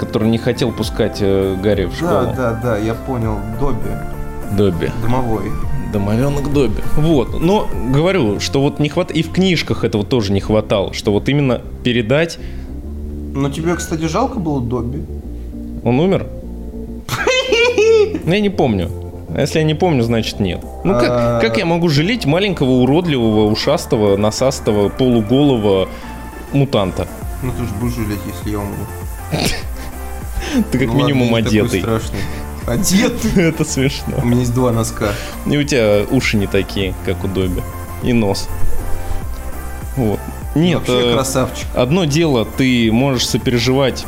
[0.00, 2.34] Который не хотел пускать э, Гарри в Да, школу.
[2.36, 3.38] да, да, я понял.
[3.60, 3.90] Добби.
[4.58, 4.90] Добби.
[5.02, 5.52] Домовой.
[5.92, 6.82] Домовенок Добби.
[6.96, 7.40] Вот.
[7.40, 9.16] Но говорю, что вот не хватает.
[9.16, 10.92] И в книжках этого тоже не хватало.
[10.92, 12.38] Что вот именно передать.
[13.34, 15.02] Но тебе, кстати, жалко было Добби?
[15.84, 16.26] Он умер?
[18.24, 18.90] Ну, Я не помню.
[19.36, 20.60] А если я не помню, значит нет.
[20.84, 21.00] Ну А.
[21.00, 25.88] как, как я могу жалеть маленького, уродливого, ушастого, насастого, полуголого
[26.52, 27.08] мутанта?
[27.42, 28.86] Ну ты же будешь жалеть, если я умру.
[30.70, 31.80] Ты как Ну минимум одетый.
[31.80, 32.18] страшный.
[32.66, 33.30] Одетый?
[33.48, 34.18] Это У смешно.
[34.22, 35.08] меня есть два носка.
[35.46, 37.62] И у тебя уши не такие, как у Добби.
[38.04, 38.48] И нос.
[39.96, 40.20] Вот.
[40.54, 41.66] Нет, Вообще э, красавчик.
[41.74, 44.04] одно дело, ты можешь сопереживать.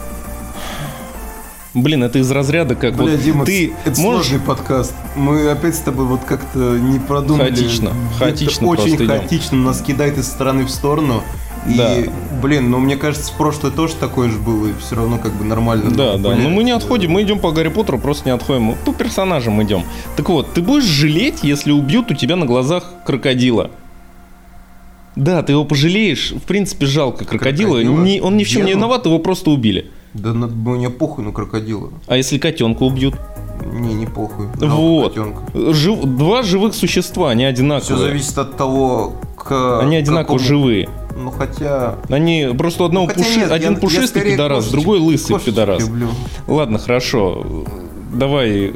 [1.77, 4.95] Блин, это из разряда, как Бля, вот Дима, ты это можешь сложный подкаст.
[5.15, 7.51] Мы опять с тобой вот как-то не продумали.
[7.51, 9.07] Хаотично, хаотично Очень просто идем.
[9.09, 11.23] хаотично нас кидает из стороны в сторону.
[11.69, 11.97] И, Да.
[12.41, 15.45] блин, ну мне кажется, в прошлое тоже такое же было, и все равно как бы
[15.45, 15.91] нормально.
[15.91, 16.31] Да, да.
[16.31, 16.49] Но гулять.
[16.49, 18.63] мы не отходим, мы идем по Гарри Поттеру, просто не отходим.
[18.63, 19.85] Мы по персонажам идем.
[20.17, 23.71] Так вот, ты будешь жалеть, если убьют у тебя на глазах крокодила.
[25.15, 26.33] Да, ты его пожалеешь.
[26.33, 27.75] В принципе, жалко крокодила.
[27.75, 28.03] Крокодила?
[28.03, 28.61] Не- он ни в чем.
[28.63, 28.67] Крокодила?
[28.67, 29.91] Не- виноват, его просто убили.
[30.19, 31.91] Да на- мне похуй на крокодила.
[32.07, 33.15] А если котенка убьют?
[33.73, 34.47] Не, не похуй.
[34.61, 35.09] Вот.
[35.15, 35.43] котенка.
[35.73, 37.99] Жив- Два живых существа, они Все одинаковые.
[37.99, 40.89] зависит от того, к Они одинаково какому- живые.
[41.17, 41.95] Ну хотя...
[42.11, 44.99] Они просто у одного Ну, пуши- нет, один я- я пушистый скорее пидорас, кошечек- другой
[44.99, 45.81] лысый пидорас.
[45.81, 46.09] люблю.
[46.47, 47.65] Ладно, хорошо.
[48.13, 48.75] Давай.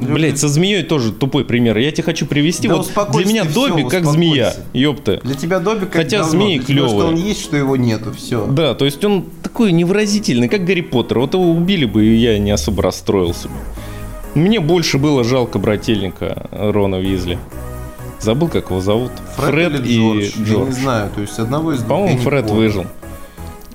[0.00, 1.76] Блять, со змеей тоже тупой пример.
[1.78, 2.68] Я тебе хочу привести.
[2.68, 4.10] Да вот для меня Добби как успокойся.
[4.12, 4.54] змея.
[4.72, 5.20] Ёпта.
[5.22, 8.46] Для тебя Добби как Хотя говно, змеи тебя, что он есть, что его нету, все.
[8.46, 11.18] Да, то есть он такой невыразительный, как Гарри Поттер.
[11.20, 13.54] Вот его убили бы, и я не особо расстроился бы.
[14.34, 17.38] Мне больше было жалко брательника Рона Визли.
[18.20, 19.12] Забыл, как его зовут.
[19.36, 20.30] Фред, или и Джордж?
[20.38, 20.66] Я Джордж.
[20.66, 22.62] не знаю, то есть одного из двух я По-моему, Фред помню.
[22.62, 22.86] выжил.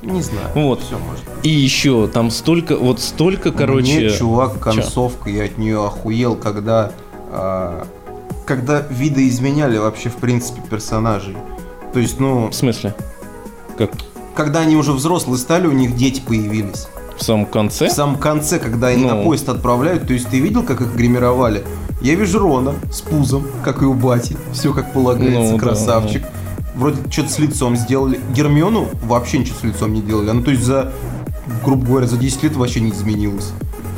[0.06, 0.48] Не знаю.
[0.54, 0.82] Вот.
[0.82, 1.46] Все может быть.
[1.46, 4.00] И еще там столько, вот столько, короче...
[4.00, 6.92] Мне, чувак, концовка, я от нее охуел, когда...
[7.32, 7.88] а,
[8.46, 11.36] когда видоизменяли вообще, в принципе, персонажей.
[11.94, 12.94] То есть, ну, В смысле?
[13.78, 13.92] Как?
[14.36, 16.88] когда они уже взрослые стали, у них дети появились.
[17.18, 17.88] В самом конце?
[17.88, 19.16] В самом конце, когда они Ну.
[19.16, 21.64] на поезд отправляют, то есть ты видел, как их гримировали?
[22.02, 24.38] Я вижу Рона с пузом, как и у Бати.
[24.52, 26.24] Все как полагается, Ну, да, красавчик.
[26.76, 28.20] Вроде что-то с лицом сделали.
[28.36, 30.30] Гермиону вообще ничего с лицом не делали.
[30.30, 30.92] Она, то есть, за,
[31.64, 33.52] грубо говоря, за 10 лет вообще не изменилась.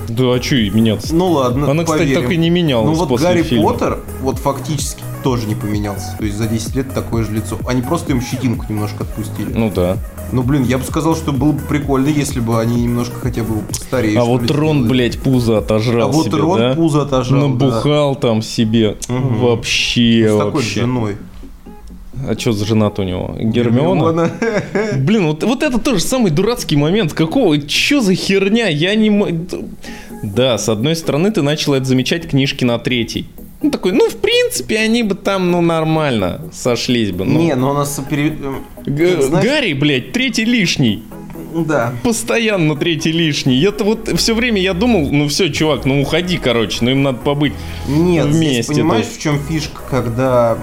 [0.09, 1.13] Да, а что и меняться?
[1.13, 2.21] Ну ладно, Она, кстати, поверим.
[2.21, 3.71] так и не менялась Ну вот после Гарри фильма.
[3.71, 6.15] Поттер, вот фактически тоже не поменялся.
[6.17, 7.57] То есть за 10 лет такое же лицо.
[7.67, 9.51] Они просто им щетинку немножко отпустили.
[9.53, 9.97] Ну да.
[10.31, 13.59] Ну блин, я бы сказал, что было бы прикольно, если бы они немножко хотя бы
[13.61, 14.17] постарее.
[14.19, 14.89] а вот ли, Рон, сделали.
[14.89, 16.73] блядь, пузо отожрал А вот себе, Рон да?
[16.75, 17.41] пузо отожрал.
[17.41, 17.47] да.
[17.65, 18.95] Набухал там себе.
[19.09, 19.39] Мгм.
[19.39, 20.79] Вообще, С такой вообще.
[20.81, 21.17] женой.
[22.29, 23.35] А что за жена-то у него?
[23.39, 24.31] Гермиона?
[24.97, 27.13] Блин, вот, вот это тоже самый дурацкий момент.
[27.13, 27.57] Какого?
[27.61, 28.67] Чё за херня?
[28.67, 29.09] Я не...
[29.09, 29.27] мо-
[30.23, 33.25] Да, с одной стороны, ты начал это замечать книжки на третий.
[33.61, 37.25] Ну, такой, ну, в принципе, они бы там, ну, нормально сошлись бы.
[37.25, 37.99] Ну, Не, но у нас...
[38.09, 38.37] пере-
[38.85, 41.03] Г- знаешь- Гарри, блядь, третий лишний.
[41.55, 41.91] Да.
[42.03, 43.55] Постоянно третий лишний.
[43.55, 47.17] Я-то вот все время я думал, ну все, чувак, ну уходи, короче, ну им надо
[47.17, 47.53] побыть.
[47.87, 49.15] Нет, Вместе здесь понимаешь, тут.
[49.15, 50.57] в чем фишка, когда...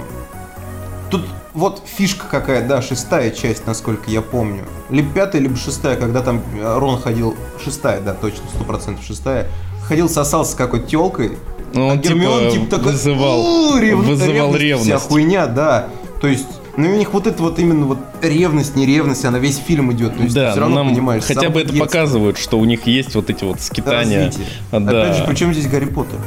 [1.54, 4.64] Вот фишка какая, да, шестая часть, насколько я помню.
[4.90, 7.36] Либо пятая, либо шестая, когда там э, Рон ходил...
[7.62, 9.46] Шестая, да, точно, сто процентов шестая.
[9.86, 11.38] Ходил, сосался с какой-то телкой.
[11.72, 12.92] Ну, он а Гермион, типа, типа, такой...
[12.92, 15.06] вызывал, «У, рев- вызывал Вся ревность.
[15.06, 15.86] хуйня, да.
[16.20, 16.46] То есть...
[16.76, 20.16] Ну, у них вот это вот именно вот ревность, не ревность, она весь фильм идет.
[20.16, 21.22] То есть Да, ты все но равно нам понимаешь.
[21.22, 21.84] хотя бы это детства.
[21.86, 24.24] показывают, что у них есть вот эти вот скитания.
[24.26, 24.46] развитие.
[24.72, 25.02] А, да.
[25.02, 26.18] Опять же, причем здесь Гарри Поттер?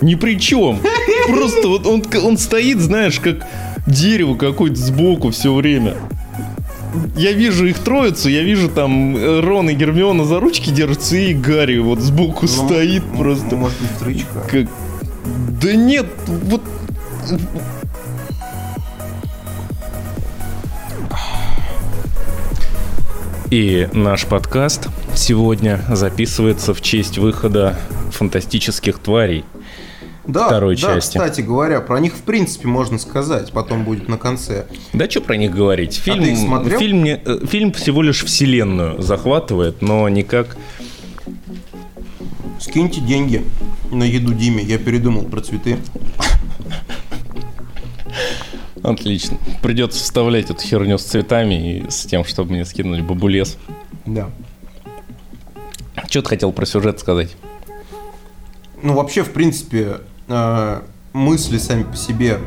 [0.00, 0.80] Ни при чем.
[1.28, 3.46] Просто вот он, он стоит, знаешь, как
[3.86, 5.94] дерево какое-то сбоку все время.
[7.16, 11.34] Я вижу их троицу, я вижу там э, Рон и Гермиона за ручки держатся, и
[11.34, 13.56] Гарри вот сбоку Ну, стоит м- просто.
[13.56, 14.40] Может быть, вторичка.
[14.48, 14.66] Как...
[15.60, 16.62] Да нет, вот...
[23.50, 27.78] И наш подкаст сегодня записывается в честь выхода
[28.10, 29.44] фантастических тварей.
[30.26, 31.18] Да, второй да, части.
[31.18, 34.66] кстати говоря, про них в принципе можно сказать, потом будет на конце.
[34.94, 35.96] Да что про них говорить?
[35.96, 36.78] Фильм, А ты их смотрел?
[36.78, 40.56] фильм, не- э, фильм всего лишь вселенную захватывает, но никак...
[42.58, 43.44] Скиньте деньги
[43.90, 45.76] на еду Диме, я передумал про цветы.
[48.82, 49.38] Отлично.
[49.62, 53.56] Придется вставлять эту херню с цветами и с тем, чтобы мне скинули бабулес.
[54.06, 54.30] Да.
[56.08, 57.34] Что ты хотел про сюжет сказать?
[58.82, 59.98] Ну, вообще, в принципе,
[60.28, 60.80] э,
[61.12, 62.38] мысли сами по себе.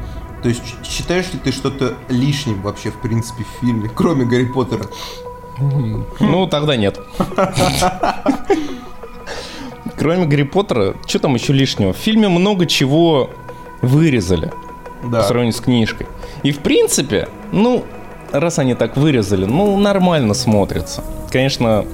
[0.44, 4.86] То есть, считаешь ли ты что-то лишним вообще, в принципе, в фильме, кроме Гарри Поттера?
[6.20, 7.00] Ну, тогда нет.
[9.98, 11.94] Кроме Гарри Поттера, что там еще лишнего?
[11.94, 13.32] В фильме много чего
[13.82, 14.52] вырезали
[15.04, 15.20] Да.
[15.22, 16.08] по сравнению с книжкой.
[16.44, 17.84] И в принципе, ну,
[18.32, 21.04] раз они так вырезали, ну, нормально смотрится.
[21.32, 21.86] Конечно,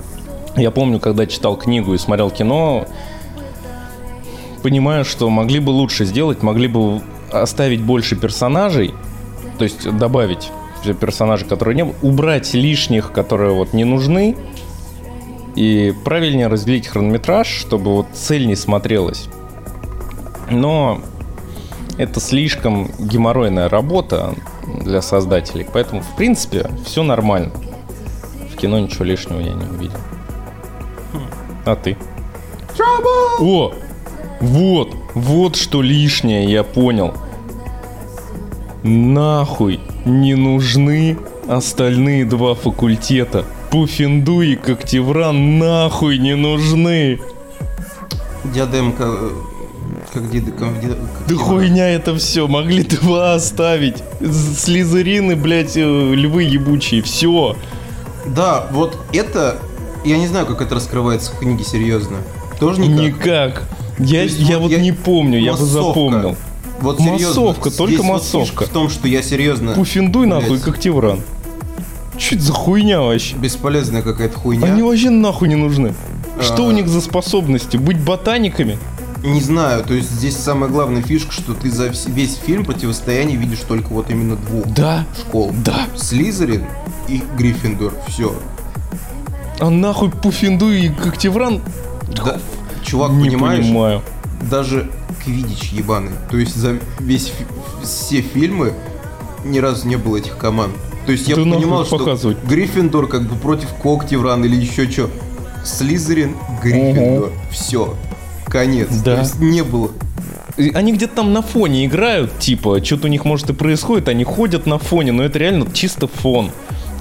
[0.57, 2.85] я помню, когда читал книгу и смотрел кино,
[4.63, 7.01] понимаю, что могли бы лучше сделать, могли бы
[7.31, 8.93] оставить больше персонажей,
[9.57, 10.49] то есть добавить
[10.83, 14.35] те персонажи, которые не было, убрать лишних, которые вот не нужны,
[15.55, 19.27] и правильнее разделить хронометраж, чтобы вот цель не смотрелась.
[20.49, 21.01] Но
[21.97, 24.33] это слишком геморройная работа
[24.65, 27.51] для создателей, поэтому, в принципе, все нормально.
[28.51, 29.99] В кино ничего лишнего я не увидел.
[31.65, 31.97] А ты?
[33.39, 33.73] О!
[34.43, 34.93] Вот!
[35.13, 37.13] Вот что лишнее, я понял.
[38.83, 41.17] Нахуй не нужны
[41.47, 43.45] остальные два факультета.
[43.71, 47.21] Пуффинду и Когтевран нахуй не нужны.
[48.43, 49.29] Диадемка, э,
[50.13, 54.03] Как деды конфи- как Да хуйня это все, могли два оставить.
[54.19, 57.55] Слизерины, блядь, э, львы ебучие, все.
[58.25, 59.59] Да, вот это...
[60.03, 62.17] Я не знаю, как это раскрывается в книге, серьезно.
[62.59, 62.99] Тоже никак?
[62.99, 63.63] Никак.
[64.03, 65.87] Я, есть я вот вот я- не помню, я бы Массовка.
[65.87, 66.35] запомнил.
[66.81, 68.65] Вот серьезно, Массовка, здесь только вот массовка.
[68.65, 69.73] в том, что я серьезно...
[69.73, 70.61] Пуфиндуй нахуй, Блядь.
[70.63, 71.21] как Тевран.
[72.17, 73.35] Чуть за хуйня вообще.
[73.37, 74.67] Бесполезная какая-то хуйня.
[74.67, 75.93] Они вообще нахуй не нужны.
[76.41, 76.67] Что А.
[76.67, 77.77] у них за способности?
[77.77, 78.77] Быть ботаниками?
[79.23, 83.59] Не знаю, то есть здесь самая главная фишка, что ты за весь фильм противостояние видишь
[83.67, 85.51] только вот именно двух Да, школ.
[85.63, 85.87] да.
[85.95, 86.65] Слизерин
[87.07, 87.93] и Гриффиндор.
[88.09, 88.35] Все.
[89.59, 91.61] А нахуй Пуфиндуй и как Тевран?
[92.13, 92.39] Да,
[92.93, 93.65] чувак, не понимаешь?
[93.65, 94.01] понимаю.
[94.49, 94.89] Даже
[95.23, 96.11] Квидич ебаный.
[96.29, 97.33] То есть за весь
[97.83, 98.73] все фильмы
[99.43, 100.73] ни разу не было этих команд.
[101.05, 102.37] То есть я Да понимал, что показывать.
[102.47, 105.09] Гриффиндор как бы против Когтевран или еще что.
[105.65, 107.31] Слизерин, Гриффиндор.
[107.51, 107.95] Все.
[108.45, 108.89] Конец.
[109.03, 109.15] Да.
[109.15, 109.89] То есть не было.
[110.75, 114.67] Они где-то там на фоне играют, типа, что-то у них может и происходит, они ходят
[114.67, 116.51] на фоне, но это реально чисто фон.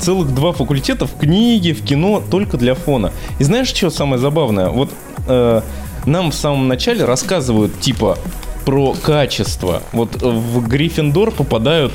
[0.01, 3.13] Целых два факультета в книге, в кино только для фона.
[3.39, 4.71] И знаешь, что самое забавное?
[4.71, 4.91] Вот
[5.29, 5.61] э,
[6.07, 8.19] нам в самом начале рассказывают, типа,
[8.65, 9.83] про качество.
[9.93, 11.93] Вот в Гриффиндор попадают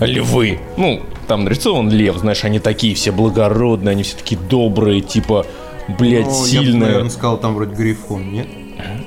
[0.00, 0.58] львы.
[0.76, 5.46] Ну, там нарисован лев, знаешь, они такие все благородные, они все такие добрые, типа,
[5.88, 6.80] блядь, Ну, Я бы, сильные.
[6.80, 8.46] наверное, сказал там вроде Грифон, нет?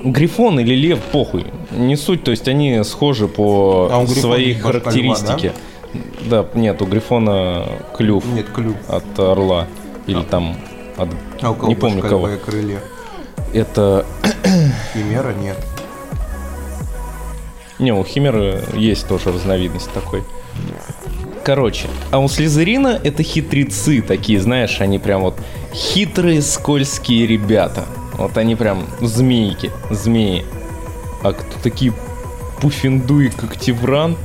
[0.04, 1.46] Грифон или лев, похуй.
[1.70, 5.52] Не суть, то есть они схожи по А своей есть башка характеристике.
[6.28, 6.46] Да?
[6.54, 8.76] нет, у Грифона клюв Нет, клюв.
[8.88, 9.66] от орла.
[10.06, 10.56] Или там
[10.96, 11.08] от...
[11.42, 12.28] А у кого Не помню кого.
[12.28, 12.80] льва крылья?
[13.56, 14.04] Это...
[14.92, 15.56] Химера нет.
[17.78, 20.24] Не, у Химеры есть тоже разновидность такой.
[21.42, 25.38] Короче, а у Слизерина это хитрецы такие, знаешь, они прям вот
[25.72, 27.86] хитрые, скользкие ребята.
[28.18, 30.44] Вот они прям змейки, змеи.
[31.22, 31.94] А кто такие
[32.60, 34.18] пуфиндуи, как Тевран?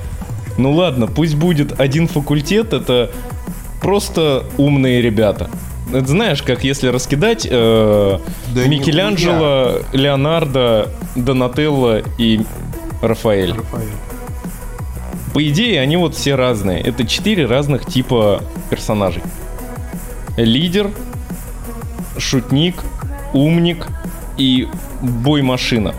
[0.57, 3.11] Ну ладно, пусть будет один факультет, это
[3.81, 5.49] просто умные ребята.
[5.93, 8.19] Это знаешь, как если раскидать э,
[8.55, 12.41] Да Микеланджело, Леонардо, Донателло и
[13.01, 13.53] Рафаэль.
[13.53, 13.87] Рафаэль.
[15.33, 16.79] По идее, они вот все разные.
[16.81, 19.23] Это четыре разных типа персонажей.
[20.37, 20.91] Лидер,
[22.17, 22.75] шутник,
[23.33, 23.87] умник
[24.37, 24.67] и
[25.01, 25.93] бой-машина.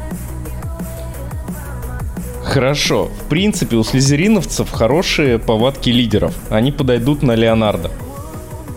[2.45, 3.07] Хорошо.
[3.07, 6.35] В принципе, у слизериновцев хорошие повадки лидеров.
[6.51, 7.91] Они подойдут на Леонардо.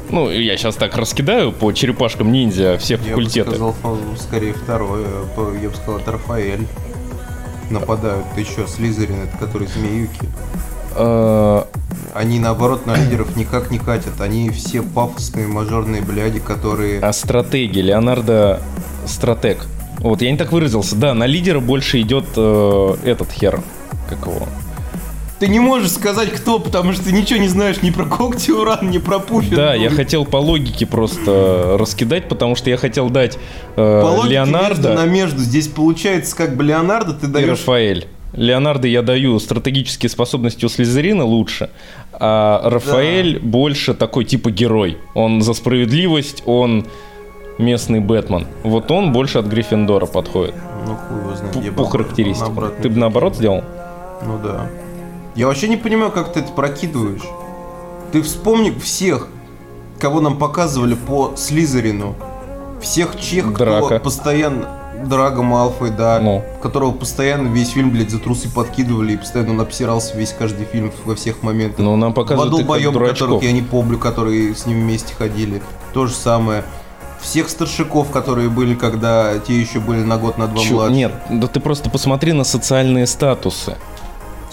[0.10, 3.49] Ну, я сейчас так раскидаю по черепашкам ниндзя все Я бы факультеты.
[3.51, 3.76] сказал,
[4.20, 5.06] скорее второе.
[5.62, 6.68] Я бы сказал, это Рафаэль.
[7.70, 8.26] Нападают.
[8.38, 10.20] Еще Слизерин, это который змеюки.
[10.95, 11.64] Э,
[12.14, 14.22] Они, наоборот, на лидеров никак не катят.
[14.22, 16.99] Они все пафосные мажорные бляди, которые...
[17.01, 18.62] А стратеги, Леонардо
[19.08, 19.66] стратег.
[19.99, 20.95] Вот, я не так выразился.
[20.95, 23.62] Да, на лидера больше идет э, этот хер.
[24.08, 24.47] Как его?
[25.39, 28.99] Ты не можешь сказать, кто, потому что ты ничего не знаешь ни про Когтиуран, ни
[28.99, 29.55] про Пуффин.
[29.55, 33.38] Да, я хотел по логике просто раскидать, потому что я хотел дать
[33.75, 35.39] э, По логике Леонардо между на между.
[35.39, 37.49] Здесь получается, как бы Леонардо ты и даешь...
[37.49, 38.07] Рафаэль.
[38.31, 41.69] Леонардо я даю стратегические способности у Слизерина лучше,
[42.13, 44.97] а Рафаэль больше такой типа герой.
[45.15, 46.86] Он за справедливость, он
[47.57, 48.47] местный Бэтмен.
[48.63, 50.55] Вот он больше от Гриффиндора подходит.
[50.86, 51.75] Ну, хуй его знает.
[51.75, 52.71] По, по характеристикам.
[52.81, 53.63] Ты бы наоборот сделал?
[54.25, 54.69] Ну да.
[55.36, 57.23] Я вообще не понимаю, как ты это прокидываешь.
[58.11, 59.27] Ты вспомни всех,
[59.99, 62.15] кого нам показывали по Слизерину.
[62.81, 63.86] Всех чех, Драка.
[63.86, 64.81] кто постоянно...
[65.05, 66.19] Драго Малфой, да.
[66.21, 66.41] Ну.
[66.63, 70.91] Которого постоянно весь фильм, блядь, за трусы подкидывали и постоянно он обсирался весь каждый фильм
[71.03, 71.79] во всех моментах.
[71.79, 73.19] Ну, нам Два показывают как долбоеба, дурачков.
[73.19, 75.61] которых я не помню, которые с ним вместе ходили.
[75.93, 76.63] То же самое.
[77.21, 80.95] Всех старшиков, которые были, когда те еще были на год, на два Чё- младше.
[80.95, 83.75] Нет, да ты просто посмотри на социальные статусы.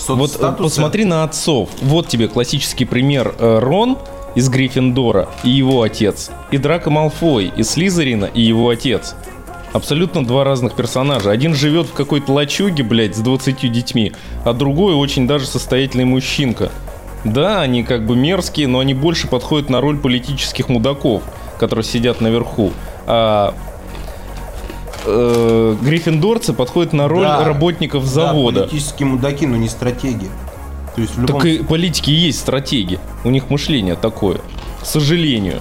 [0.09, 1.71] Вот э, посмотри на отцов.
[1.81, 3.99] Вот тебе классический пример э, Рон
[4.35, 6.31] из Гриффиндора и его отец.
[6.51, 9.15] И Драко Малфой из Слизерина и его отец.
[9.73, 11.31] Абсолютно два разных персонажа.
[11.31, 14.13] Один живет в какой-то лачуге, блядь, с 20 детьми,
[14.45, 16.71] а другой очень даже состоятельный мужчинка.
[17.25, 21.23] Да, они как бы мерзкие, но они больше подходят на роль политических мудаков,
[21.59, 22.73] которые сидят наверху.
[23.07, 23.55] А
[25.05, 27.45] э, гриффиндорцы подходят на роль Да.
[27.45, 28.61] работников Да, завода.
[28.63, 30.29] политические мудаки, но не стратеги.
[30.95, 32.99] То есть в любом Так и политики есть стратеги.
[33.25, 34.39] У них мышление такое.
[34.81, 35.61] К сожалению.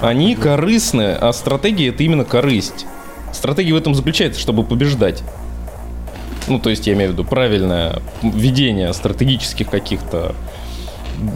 [0.00, 2.86] Они корыстные, а стратегия это именно корысть.
[3.32, 5.22] Стратегия в этом заключается, чтобы побеждать.
[6.48, 10.34] Ну, то есть, я имею в виду правильное ведение стратегических каких-то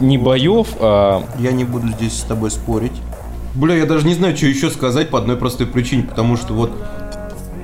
[0.01, 2.91] не боев, а Я не буду здесь с тобой спорить.
[3.55, 6.71] Бля, я даже не знаю, что еще сказать по одной простой причине, потому что вот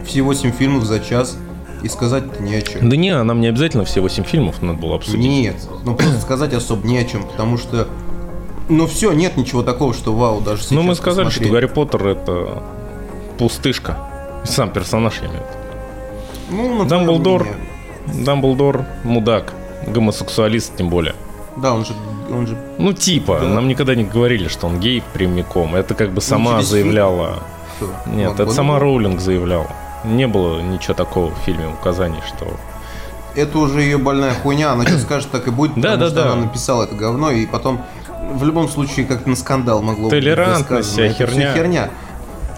[0.05, 1.37] все 8 фильмов за час,
[1.81, 2.89] и сказать-то не о чем.
[2.89, 5.19] Да не, нам не обязательно все 8 фильмов надо было обсудить.
[5.19, 7.87] Нет, ну просто сказать особо не о чем, потому что
[8.69, 11.47] ну все, нет ничего такого, что вау, даже сейчас Ну мы сказали, посмотреть.
[11.49, 12.63] что Гарри Поттер это
[13.37, 13.97] пустышка.
[14.45, 16.73] Сам персонаж я имею в виду.
[16.79, 17.43] Ну, Дамблдор.
[17.43, 18.25] мнение.
[18.25, 19.53] Дамблдор мудак,
[19.87, 21.15] гомосексуалист тем более.
[21.57, 21.93] Да, он же,
[22.31, 23.47] он же Ну типа, Да.
[23.47, 25.75] нам никогда не говорили, что он гей прямиком.
[25.75, 27.39] Это как бы сама через заявляла.
[27.77, 27.89] что?
[28.09, 29.67] Нет, Он- это сама Роулинг заявляла.
[30.03, 32.47] Не было ничего такого в фильме указаний, что...
[33.35, 36.15] Это уже ее больная хуйня, она что скажет, так и будет, Да, потому да, что
[36.15, 36.31] да.
[36.33, 37.81] она написала это говно, и потом
[38.33, 40.23] в любом случае как на скандал могло быть
[40.85, 41.53] вся Это херня.
[41.53, 41.89] херня.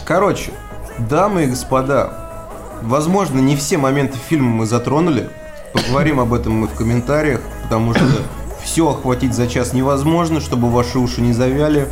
[0.05, 0.51] Короче,
[0.97, 2.13] дамы и господа,
[2.81, 5.29] возможно, не все моменты фильма мы затронули,
[5.73, 8.03] поговорим об этом мы в комментариях, потому что
[8.63, 11.87] все охватить за час невозможно, чтобы ваши уши не завяли,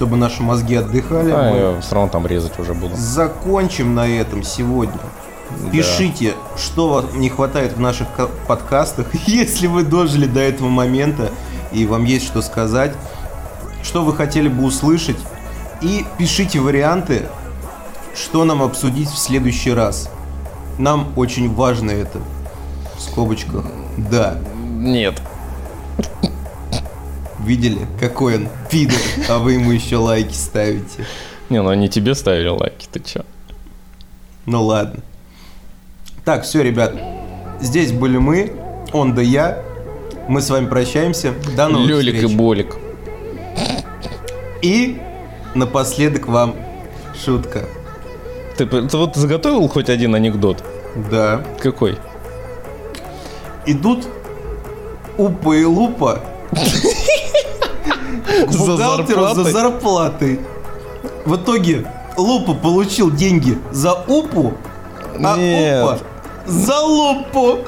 [0.00, 1.30] чтобы наши мозги отдыхали.
[1.30, 2.96] А, Мы я все равно там резать уже буду.
[2.96, 4.98] закончим на этом сегодня.
[5.70, 11.30] Пишите, что вам не хватает в наших ка- подкастах, если вы дожили до этого момента
[11.70, 12.94] и вам есть что сказать,
[13.82, 15.18] что вы хотели бы услышать,
[15.82, 17.26] и пишите варианты,
[18.14, 20.08] что нам обсудить в следующий раз.
[20.78, 22.20] Нам очень важно это.
[22.96, 23.66] В скобочках.
[23.98, 24.38] Да.
[24.78, 25.20] Нет.
[27.50, 31.04] Видели, какой он пидор, а вы ему еще лайки ставите.
[31.48, 33.22] Не, ну они тебе ставили лайки, ты чё?
[34.46, 35.00] Ну ладно.
[36.24, 36.94] Так, все, ребят.
[37.60, 38.52] Здесь были мы,
[38.92, 39.64] он да я.
[40.28, 41.34] Мы с вами прощаемся.
[41.56, 42.36] До новых Лёлик и встреч.
[42.36, 42.76] Болик.
[44.62, 45.00] И
[45.56, 46.54] напоследок вам
[47.20, 47.64] шутка.
[48.58, 50.62] Ты, ты вот заготовил хоть один анекдот?
[51.10, 51.44] Да.
[51.58, 51.98] Какой?
[53.66, 54.06] Идут
[55.18, 56.20] Упа и Лупа
[58.46, 60.40] к За бухгалтеру за зарплатой?
[61.24, 61.86] В итоге
[62.16, 64.54] Лупа получил деньги за Упу,
[65.18, 65.84] а Нет.
[65.84, 65.98] Упа
[66.46, 67.58] за Лупу.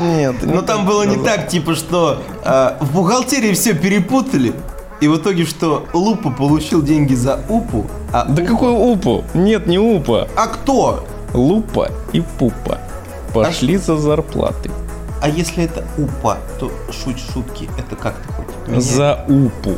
[0.00, 0.36] Нет.
[0.42, 4.52] Но там было не так, типа, что а, в бухгалтерии все перепутали.
[5.00, 9.24] И в итоге, что Лупа получил деньги за Упу, а, Да какой упу?
[9.34, 10.28] Нет, не упа.
[10.36, 11.04] а кто?
[11.34, 12.78] Лупа и пупа.
[13.32, 14.70] Пошли за зарплатой.
[15.24, 18.46] А если это Упа, то шуть шутки, это как ты хоть?
[18.66, 18.84] меняет?
[18.84, 19.74] За упу.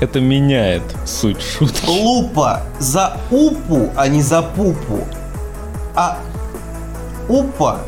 [0.00, 1.86] Это меняет суть шутки.
[1.86, 5.04] Лупа за Упу, а не за Пупу.
[5.94, 6.18] А
[7.28, 7.78] Упа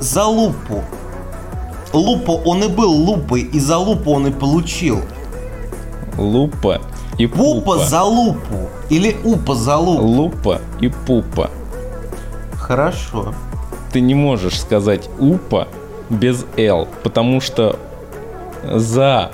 [0.00, 0.82] за Лупу.
[1.92, 5.02] Лупа он и был лупой, и за лупу он и получил.
[6.16, 6.80] Лупа
[7.18, 7.84] и Пупа пупа.
[7.84, 8.70] за лупу.
[8.88, 10.02] Или Упа за лупу.
[10.06, 11.50] Лупа и пупа.
[12.56, 13.34] Хорошо.
[13.92, 15.68] Ты не можешь сказать упа
[16.10, 17.78] без Л, потому что
[18.64, 19.30] за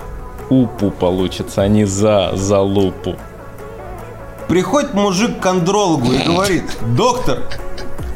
[0.50, 3.16] упу получится, а не за за лупу.
[4.48, 6.64] Приходит мужик к андрологу и говорит,
[6.96, 7.38] доктор,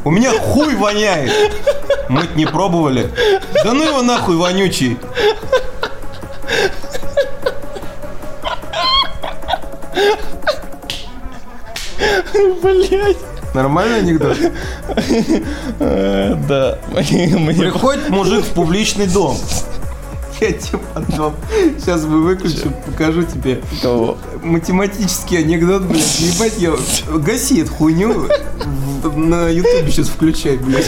[0.05, 1.33] у меня хуй воняет.
[2.09, 3.11] Мы не пробовали.
[3.65, 4.99] Да ну его нахуй вонючий.
[12.63, 13.28] Блять.
[13.55, 14.37] Нормальный анекдот?
[15.79, 16.79] Да.
[16.91, 19.37] Мне Приходит мужик в публичный дом.
[20.41, 21.35] Я тебе потом,
[21.79, 24.17] сейчас мы выключим, покажу тебе кого?
[24.45, 26.77] математический анекдот, блядь, ебать, я...
[27.13, 28.29] Гаси эту хуйню,
[29.17, 30.87] на ютубе сейчас включай, блядь.